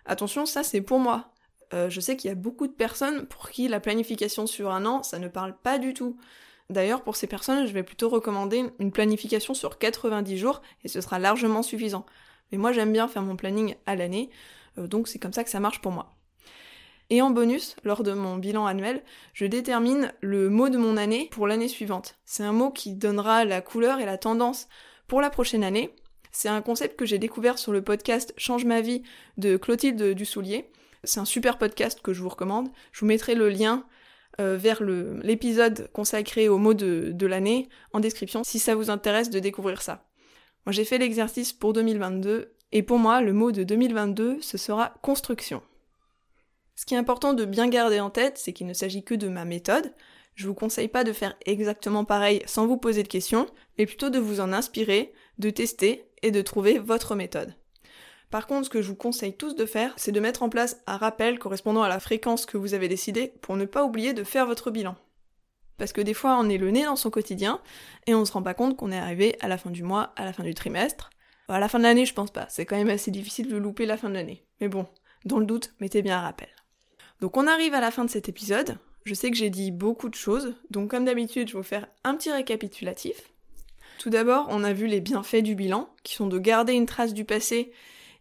Attention, 0.06 0.46
ça 0.46 0.62
c'est 0.64 0.82
pour 0.82 1.00
moi. 1.00 1.32
Euh, 1.74 1.90
je 1.90 2.00
sais 2.00 2.16
qu'il 2.16 2.28
y 2.28 2.32
a 2.32 2.36
beaucoup 2.36 2.68
de 2.68 2.74
personnes 2.74 3.26
pour 3.26 3.50
qui 3.50 3.68
la 3.68 3.80
planification 3.80 4.46
sur 4.46 4.72
un 4.72 4.86
an, 4.86 5.04
ça 5.04 5.18
ne 5.20 5.28
parle 5.28 5.58
pas 5.58 5.80
du 5.80 5.94
tout. 5.94 6.18
D'ailleurs, 6.72 7.04
pour 7.04 7.16
ces 7.16 7.28
personnes, 7.28 7.68
je 7.68 7.74
vais 7.74 7.84
plutôt 7.84 8.10
recommander 8.10 8.66
une 8.80 8.92
planification 8.92 9.54
sur 9.54 9.78
90 9.78 10.38
jours, 10.38 10.62
et 10.84 10.88
ce 10.88 11.02
sera 11.02 11.20
largement 11.20 11.64
suffisant. 11.64 12.06
Mais 12.52 12.58
moi, 12.58 12.72
j'aime 12.72 12.94
bien 12.94 13.08
faire 13.08 13.22
mon 13.22 13.36
planning 13.36 13.76
à 13.86 13.96
l'année, 13.96 14.30
euh, 14.78 14.88
donc 14.88 15.08
c'est 15.08 15.20
comme 15.20 15.34
ça 15.34 15.44
que 15.44 15.50
ça 15.50 15.60
marche 15.60 15.82
pour 15.82 15.92
moi. 15.92 16.14
Et 17.10 17.22
en 17.22 17.30
bonus, 17.30 17.76
lors 17.84 18.04
de 18.04 18.14
mon 18.14 18.38
bilan 18.38 18.66
annuel, 18.66 19.04
je 19.34 19.46
détermine 19.46 20.14
le 20.22 20.50
mot 20.50 20.70
de 20.70 20.78
mon 20.78 20.96
année 20.96 21.28
pour 21.32 21.46
l'année 21.46 21.68
suivante. 21.68 22.16
C'est 22.24 22.44
un 22.44 22.54
mot 22.54 22.72
qui 22.72 22.94
donnera 22.94 23.44
la 23.44 23.60
couleur 23.60 24.00
et 24.00 24.06
la 24.06 24.18
tendance 24.18 24.70
pour 25.08 25.20
la 25.20 25.30
prochaine 25.30 25.66
année. 25.66 25.94
C'est 26.32 26.48
un 26.48 26.62
concept 26.62 26.98
que 26.98 27.06
j'ai 27.06 27.20
découvert 27.20 27.58
sur 27.58 27.74
le 27.74 27.82
podcast 27.82 28.34
Change 28.38 28.64
ma 28.64 28.80
vie 28.80 29.04
de 29.38 29.58
Clotilde 29.58 30.02
Dussoulier. 30.14 30.72
C'est 31.04 31.20
un 31.20 31.26
super 31.26 31.58
podcast 31.58 32.00
que 32.02 32.14
je 32.14 32.22
vous 32.22 32.30
recommande. 32.30 32.70
Je 32.94 33.02
vous 33.02 33.08
mettrai 33.08 33.36
le 33.36 33.50
lien 33.50 33.84
euh, 34.42 34.58
vers 34.58 34.82
l'épisode 34.84 35.90
consacré 35.94 36.50
au 36.50 36.58
mot 36.58 36.74
de, 36.74 37.12
de 37.14 37.26
l'année 37.28 37.70
en 37.94 38.00
description 38.00 38.44
si 38.44 38.60
ça 38.60 38.76
vous 38.76 38.90
intéresse 38.90 39.30
de 39.30 39.40
découvrir 39.40 39.82
ça. 39.82 40.10
Moi 40.66 40.74
j'ai 40.74 40.86
fait 40.86 40.98
l'exercice 40.98 41.54
pour 41.54 41.74
2022 41.74 42.54
et 42.72 42.84
pour 42.84 43.00
moi 43.00 43.22
le 43.22 43.34
mot 43.34 43.52
de 43.52 43.64
2022 43.64 44.40
ce 44.42 44.58
sera 44.58 44.94
construction. 45.02 45.62
Ce 46.76 46.86
qui 46.86 46.96
est 46.96 46.98
important 46.98 47.34
de 47.34 47.46
bien 47.46 47.68
garder 47.68 48.00
en 48.00 48.10
tête, 48.10 48.38
c'est 48.38 48.54
qu'il 48.54 48.68
ne 48.68 48.74
s'agit 48.74 49.04
que 49.04 49.14
de 49.14 49.28
ma 49.28 49.46
méthode. 49.46 49.94
Je 50.34 50.48
vous 50.48 50.56
conseille 50.56 50.88
pas 50.88 51.04
de 51.04 51.14
faire 51.14 51.36
exactement 51.46 52.06
pareil 52.06 52.42
sans 52.48 52.66
vous 52.66 52.78
poser 52.78 53.04
de 53.04 53.08
questions, 53.08 53.48
mais 53.78 53.86
plutôt 53.86 54.10
de 54.10 54.18
vous 54.20 54.40
en 54.40 54.52
inspirer, 54.52 55.14
de 55.38 55.50
tester 55.50 56.10
et 56.24 56.32
de 56.32 56.42
trouver 56.42 56.80
votre 56.80 57.16
méthode. 57.16 57.54
Par 58.32 58.48
contre, 58.48 58.66
ce 58.66 58.70
que 58.70 58.82
je 58.82 58.88
vous 58.88 58.96
conseille 58.96 59.36
tous 59.36 59.56
de 59.56 59.66
faire, 59.66 59.94
c'est 59.98 60.14
de 60.14 60.20
mettre 60.22 60.42
en 60.42 60.50
place 60.50 60.82
un 60.88 60.96
rappel 60.96 61.38
correspondant 61.38 61.84
à 61.84 61.90
la 61.90 62.00
fréquence 62.00 62.46
que 62.46 62.58
vous 62.58 62.74
avez 62.74 62.88
décidé 62.88 63.34
pour 63.42 63.58
ne 63.58 63.66
pas 63.66 63.84
oublier 63.84 64.14
de 64.14 64.24
faire 64.24 64.46
votre 64.46 64.72
bilan. 64.72 64.96
Parce 65.78 65.92
que 65.92 66.02
des 66.02 66.14
fois, 66.14 66.38
on 66.40 66.48
est 66.48 66.58
le 66.58 66.72
nez 66.72 66.86
dans 66.86 66.96
son 66.96 67.10
quotidien 67.10 67.60
et 68.08 68.16
on 68.16 68.24
se 68.24 68.32
rend 68.32 68.42
pas 68.42 68.54
compte 68.54 68.78
qu'on 68.78 68.92
est 68.92 68.98
arrivé 68.98 69.36
à 69.42 69.50
la 69.50 69.58
fin 69.58 69.70
du 69.70 69.84
mois, 69.84 70.14
à 70.16 70.24
la 70.24 70.32
fin 70.32 70.44
du 70.44 70.56
trimestre. 70.56 71.10
À 71.50 71.60
la 71.60 71.68
fin 71.68 71.80
de 71.80 71.84
l'année, 71.84 72.06
je 72.06 72.14
pense 72.14 72.32
pas. 72.32 72.46
C'est 72.50 72.66
quand 72.66 72.78
même 72.78 72.90
assez 72.90 73.12
difficile 73.12 73.50
de 73.50 73.58
louper 73.58 73.86
la 73.86 73.98
fin 73.98 74.08
de 74.08 74.14
l'année. 74.14 74.46
Mais 74.62 74.70
bon, 74.70 74.88
dans 75.26 75.38
le 75.38 75.46
doute, 75.46 75.74
mettez 75.82 76.02
bien 76.02 76.18
un 76.18 76.22
rappel. 76.22 76.48
Donc 77.20 77.36
on 77.36 77.48
arrive 77.48 77.74
à 77.74 77.82
la 77.82 77.92
fin 77.92 78.06
de 78.06 78.10
cet 78.10 78.30
épisode. 78.30 78.78
Je 79.04 79.14
sais 79.14 79.30
que 79.30 79.36
j'ai 79.36 79.50
dit 79.50 79.72
beaucoup 79.72 80.08
de 80.08 80.16
choses, 80.16 80.56
donc 80.70 80.92
comme 80.92 81.04
d'habitude, 81.04 81.50
je 81.50 81.54
vais 81.54 81.60
vous 81.60 81.64
faire 81.64 81.88
un 82.06 82.16
petit 82.16 82.32
récapitulatif. 82.32 83.32
Tout 84.00 84.10
d'abord, 84.10 84.48
on 84.50 84.64
a 84.64 84.74
vu 84.74 84.88
les 84.88 85.02
bienfaits 85.02 85.44
du 85.44 85.56
bilan, 85.56 85.90
qui 86.04 86.14
sont 86.14 86.28
de 86.28 86.40
garder 86.40 86.74
une 86.74 86.86
trace 86.86 87.14
du 87.14 87.26
passé 87.26 87.72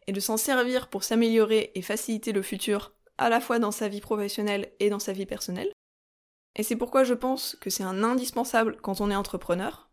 et 0.06 0.12
de 0.12 0.20
s'en 0.20 0.36
servir 0.36 0.88
pour 0.88 1.04
s'améliorer 1.04 1.72
et 1.74 1.82
faciliter 1.82 2.32
le 2.32 2.42
futur, 2.42 2.92
à 3.18 3.28
la 3.28 3.40
fois 3.40 3.58
dans 3.58 3.70
sa 3.70 3.88
vie 3.88 4.00
professionnelle 4.00 4.72
et 4.80 4.90
dans 4.90 4.98
sa 4.98 5.12
vie 5.12 5.26
personnelle. 5.26 5.72
Et 6.56 6.62
c'est 6.62 6.76
pourquoi 6.76 7.04
je 7.04 7.14
pense 7.14 7.56
que 7.60 7.70
c'est 7.70 7.84
un 7.84 8.02
indispensable 8.02 8.76
quand 8.82 9.00
on 9.00 9.10
est 9.10 9.16
entrepreneur. 9.16 9.90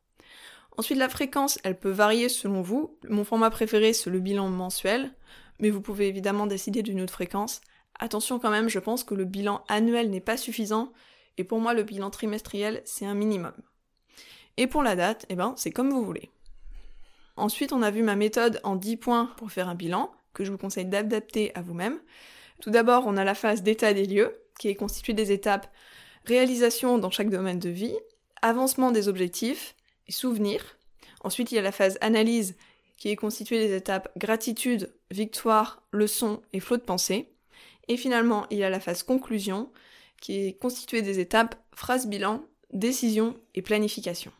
Ensuite, 0.77 0.97
la 0.97 1.09
fréquence, 1.09 1.59
elle 1.63 1.79
peut 1.79 1.91
varier 1.91 2.29
selon 2.29 2.61
vous. 2.61 2.97
Mon 3.09 3.23
format 3.23 3.49
préféré, 3.49 3.93
c'est 3.93 4.09
le 4.09 4.19
bilan 4.19 4.49
mensuel, 4.49 5.13
mais 5.59 5.69
vous 5.69 5.81
pouvez 5.81 6.07
évidemment 6.07 6.47
décider 6.47 6.83
d'une 6.83 7.01
autre 7.01 7.13
fréquence. 7.13 7.61
Attention 7.99 8.37
quand 8.37 8.51
même, 8.51 8.69
je 8.69 8.79
pense 8.79 9.03
que 9.03 9.15
le 9.15 9.25
bilan 9.25 9.63
annuel 9.67 10.09
n'est 10.09 10.19
pas 10.21 10.37
suffisant, 10.37 10.93
et 11.37 11.43
pour 11.43 11.59
moi, 11.59 11.73
le 11.73 11.83
bilan 11.83 12.09
trimestriel, 12.09 12.81
c'est 12.85 13.05
un 13.05 13.15
minimum. 13.15 13.53
Et 14.57 14.67
pour 14.67 14.83
la 14.83 14.95
date, 14.95 15.25
eh 15.29 15.35
ben, 15.35 15.53
c'est 15.57 15.71
comme 15.71 15.91
vous 15.91 16.05
voulez. 16.05 16.31
Ensuite, 17.37 17.71
on 17.71 17.83
a 17.83 17.91
vu 17.91 18.01
ma 18.01 18.15
méthode 18.15 18.59
en 18.63 18.75
10 18.75 18.97
points 18.97 19.31
pour 19.37 19.51
faire 19.51 19.69
un 19.69 19.75
bilan, 19.75 20.11
que 20.33 20.43
je 20.43 20.51
vous 20.51 20.57
conseille 20.57 20.85
d'adapter 20.85 21.51
à 21.55 21.61
vous-même. 21.61 21.99
Tout 22.61 22.71
d'abord, 22.71 23.05
on 23.05 23.15
a 23.15 23.23
la 23.23 23.35
phase 23.35 23.63
d'état 23.63 23.93
des 23.93 24.05
lieux, 24.05 24.35
qui 24.59 24.69
est 24.69 24.75
constituée 24.75 25.13
des 25.13 25.31
étapes 25.31 25.71
réalisation 26.25 26.97
dans 26.97 27.11
chaque 27.11 27.29
domaine 27.29 27.59
de 27.59 27.69
vie, 27.69 27.95
avancement 28.41 28.91
des 28.91 29.07
objectifs 29.07 29.75
et 30.07 30.11
souvenirs. 30.11 30.77
Ensuite, 31.23 31.51
il 31.51 31.55
y 31.55 31.59
a 31.59 31.63
la 31.63 31.71
phase 31.71 31.97
analyse, 32.01 32.55
qui 32.97 33.09
est 33.09 33.15
constituée 33.15 33.67
des 33.67 33.75
étapes 33.75 34.09
gratitude, 34.17 34.91
victoire, 35.11 35.83
leçon 35.91 36.41
et 36.53 36.59
flot 36.59 36.77
de 36.77 36.81
pensée. 36.81 37.29
Et 37.87 37.97
finalement, 37.97 38.47
il 38.49 38.57
y 38.57 38.63
a 38.63 38.69
la 38.69 38.79
phase 38.79 39.03
conclusion, 39.03 39.71
qui 40.19 40.47
est 40.47 40.53
constituée 40.53 41.03
des 41.03 41.19
étapes 41.19 41.55
phrase 41.75 42.07
bilan, 42.07 42.43
décision 42.73 43.35
et 43.53 43.61
planification. 43.61 44.31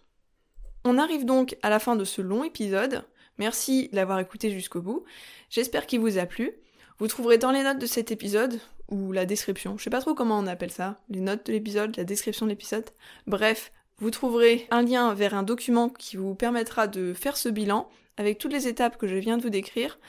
On 0.83 0.97
arrive 0.97 1.25
donc 1.25 1.57
à 1.61 1.69
la 1.69 1.79
fin 1.79 1.95
de 1.95 2.05
ce 2.05 2.21
long 2.21 2.43
épisode. 2.43 3.03
Merci 3.37 3.89
d'avoir 3.93 4.19
écouté 4.19 4.51
jusqu'au 4.51 4.81
bout. 4.81 5.03
J'espère 5.49 5.85
qu'il 5.85 5.99
vous 5.99 6.17
a 6.17 6.25
plu. 6.25 6.53
Vous 6.99 7.07
trouverez 7.07 7.37
dans 7.37 7.51
les 7.51 7.63
notes 7.63 7.79
de 7.79 7.85
cet 7.85 8.11
épisode, 8.11 8.59
ou 8.89 9.11
la 9.11 9.25
description, 9.25 9.77
je 9.77 9.83
sais 9.83 9.89
pas 9.89 10.01
trop 10.01 10.13
comment 10.13 10.39
on 10.39 10.47
appelle 10.47 10.71
ça, 10.71 10.99
les 11.09 11.19
notes 11.19 11.45
de 11.45 11.51
l'épisode, 11.51 11.95
la 11.97 12.03
description 12.03 12.45
de 12.45 12.51
l'épisode. 12.51 12.89
Bref, 13.27 13.71
vous 13.99 14.11
trouverez 14.11 14.67
un 14.71 14.81
lien 14.81 15.13
vers 15.13 15.33
un 15.33 15.43
document 15.43 15.89
qui 15.89 16.17
vous 16.17 16.35
permettra 16.35 16.87
de 16.87 17.13
faire 17.13 17.37
ce 17.37 17.49
bilan 17.49 17.89
avec 18.15 18.37
toutes 18.37 18.53
les 18.53 18.67
étapes 18.67 18.97
que 18.97 19.07
je 19.07 19.15
viens 19.15 19.37
de 19.37 19.43
vous 19.43 19.49
décrire, 19.49 19.99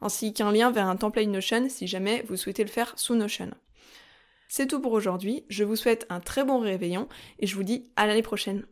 ainsi 0.00 0.32
qu'un 0.32 0.52
lien 0.52 0.70
vers 0.70 0.86
un 0.86 0.96
template 0.96 1.28
Notion 1.28 1.68
si 1.68 1.86
jamais 1.86 2.24
vous 2.28 2.36
souhaitez 2.36 2.62
le 2.62 2.70
faire 2.70 2.92
sous 2.96 3.14
Notion. 3.14 3.50
C'est 4.48 4.66
tout 4.66 4.80
pour 4.80 4.92
aujourd'hui, 4.92 5.44
je 5.48 5.64
vous 5.64 5.76
souhaite 5.76 6.06
un 6.08 6.20
très 6.20 6.44
bon 6.44 6.60
réveillon 6.60 7.08
et 7.38 7.46
je 7.46 7.54
vous 7.54 7.64
dis 7.64 7.86
à 7.96 8.06
l'année 8.06 8.22
prochaine. 8.22 8.64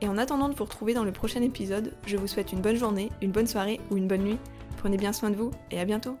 Et 0.00 0.08
en 0.08 0.18
attendant 0.18 0.48
de 0.48 0.54
vous 0.54 0.64
retrouver 0.64 0.94
dans 0.94 1.04
le 1.04 1.12
prochain 1.12 1.42
épisode, 1.42 1.92
je 2.06 2.16
vous 2.16 2.26
souhaite 2.26 2.52
une 2.52 2.60
bonne 2.60 2.76
journée, 2.76 3.10
une 3.20 3.32
bonne 3.32 3.46
soirée 3.46 3.80
ou 3.90 3.96
une 3.96 4.06
bonne 4.06 4.22
nuit. 4.22 4.38
Prenez 4.76 4.96
bien 4.96 5.12
soin 5.12 5.30
de 5.30 5.36
vous 5.36 5.50
et 5.70 5.80
à 5.80 5.84
bientôt 5.84 6.16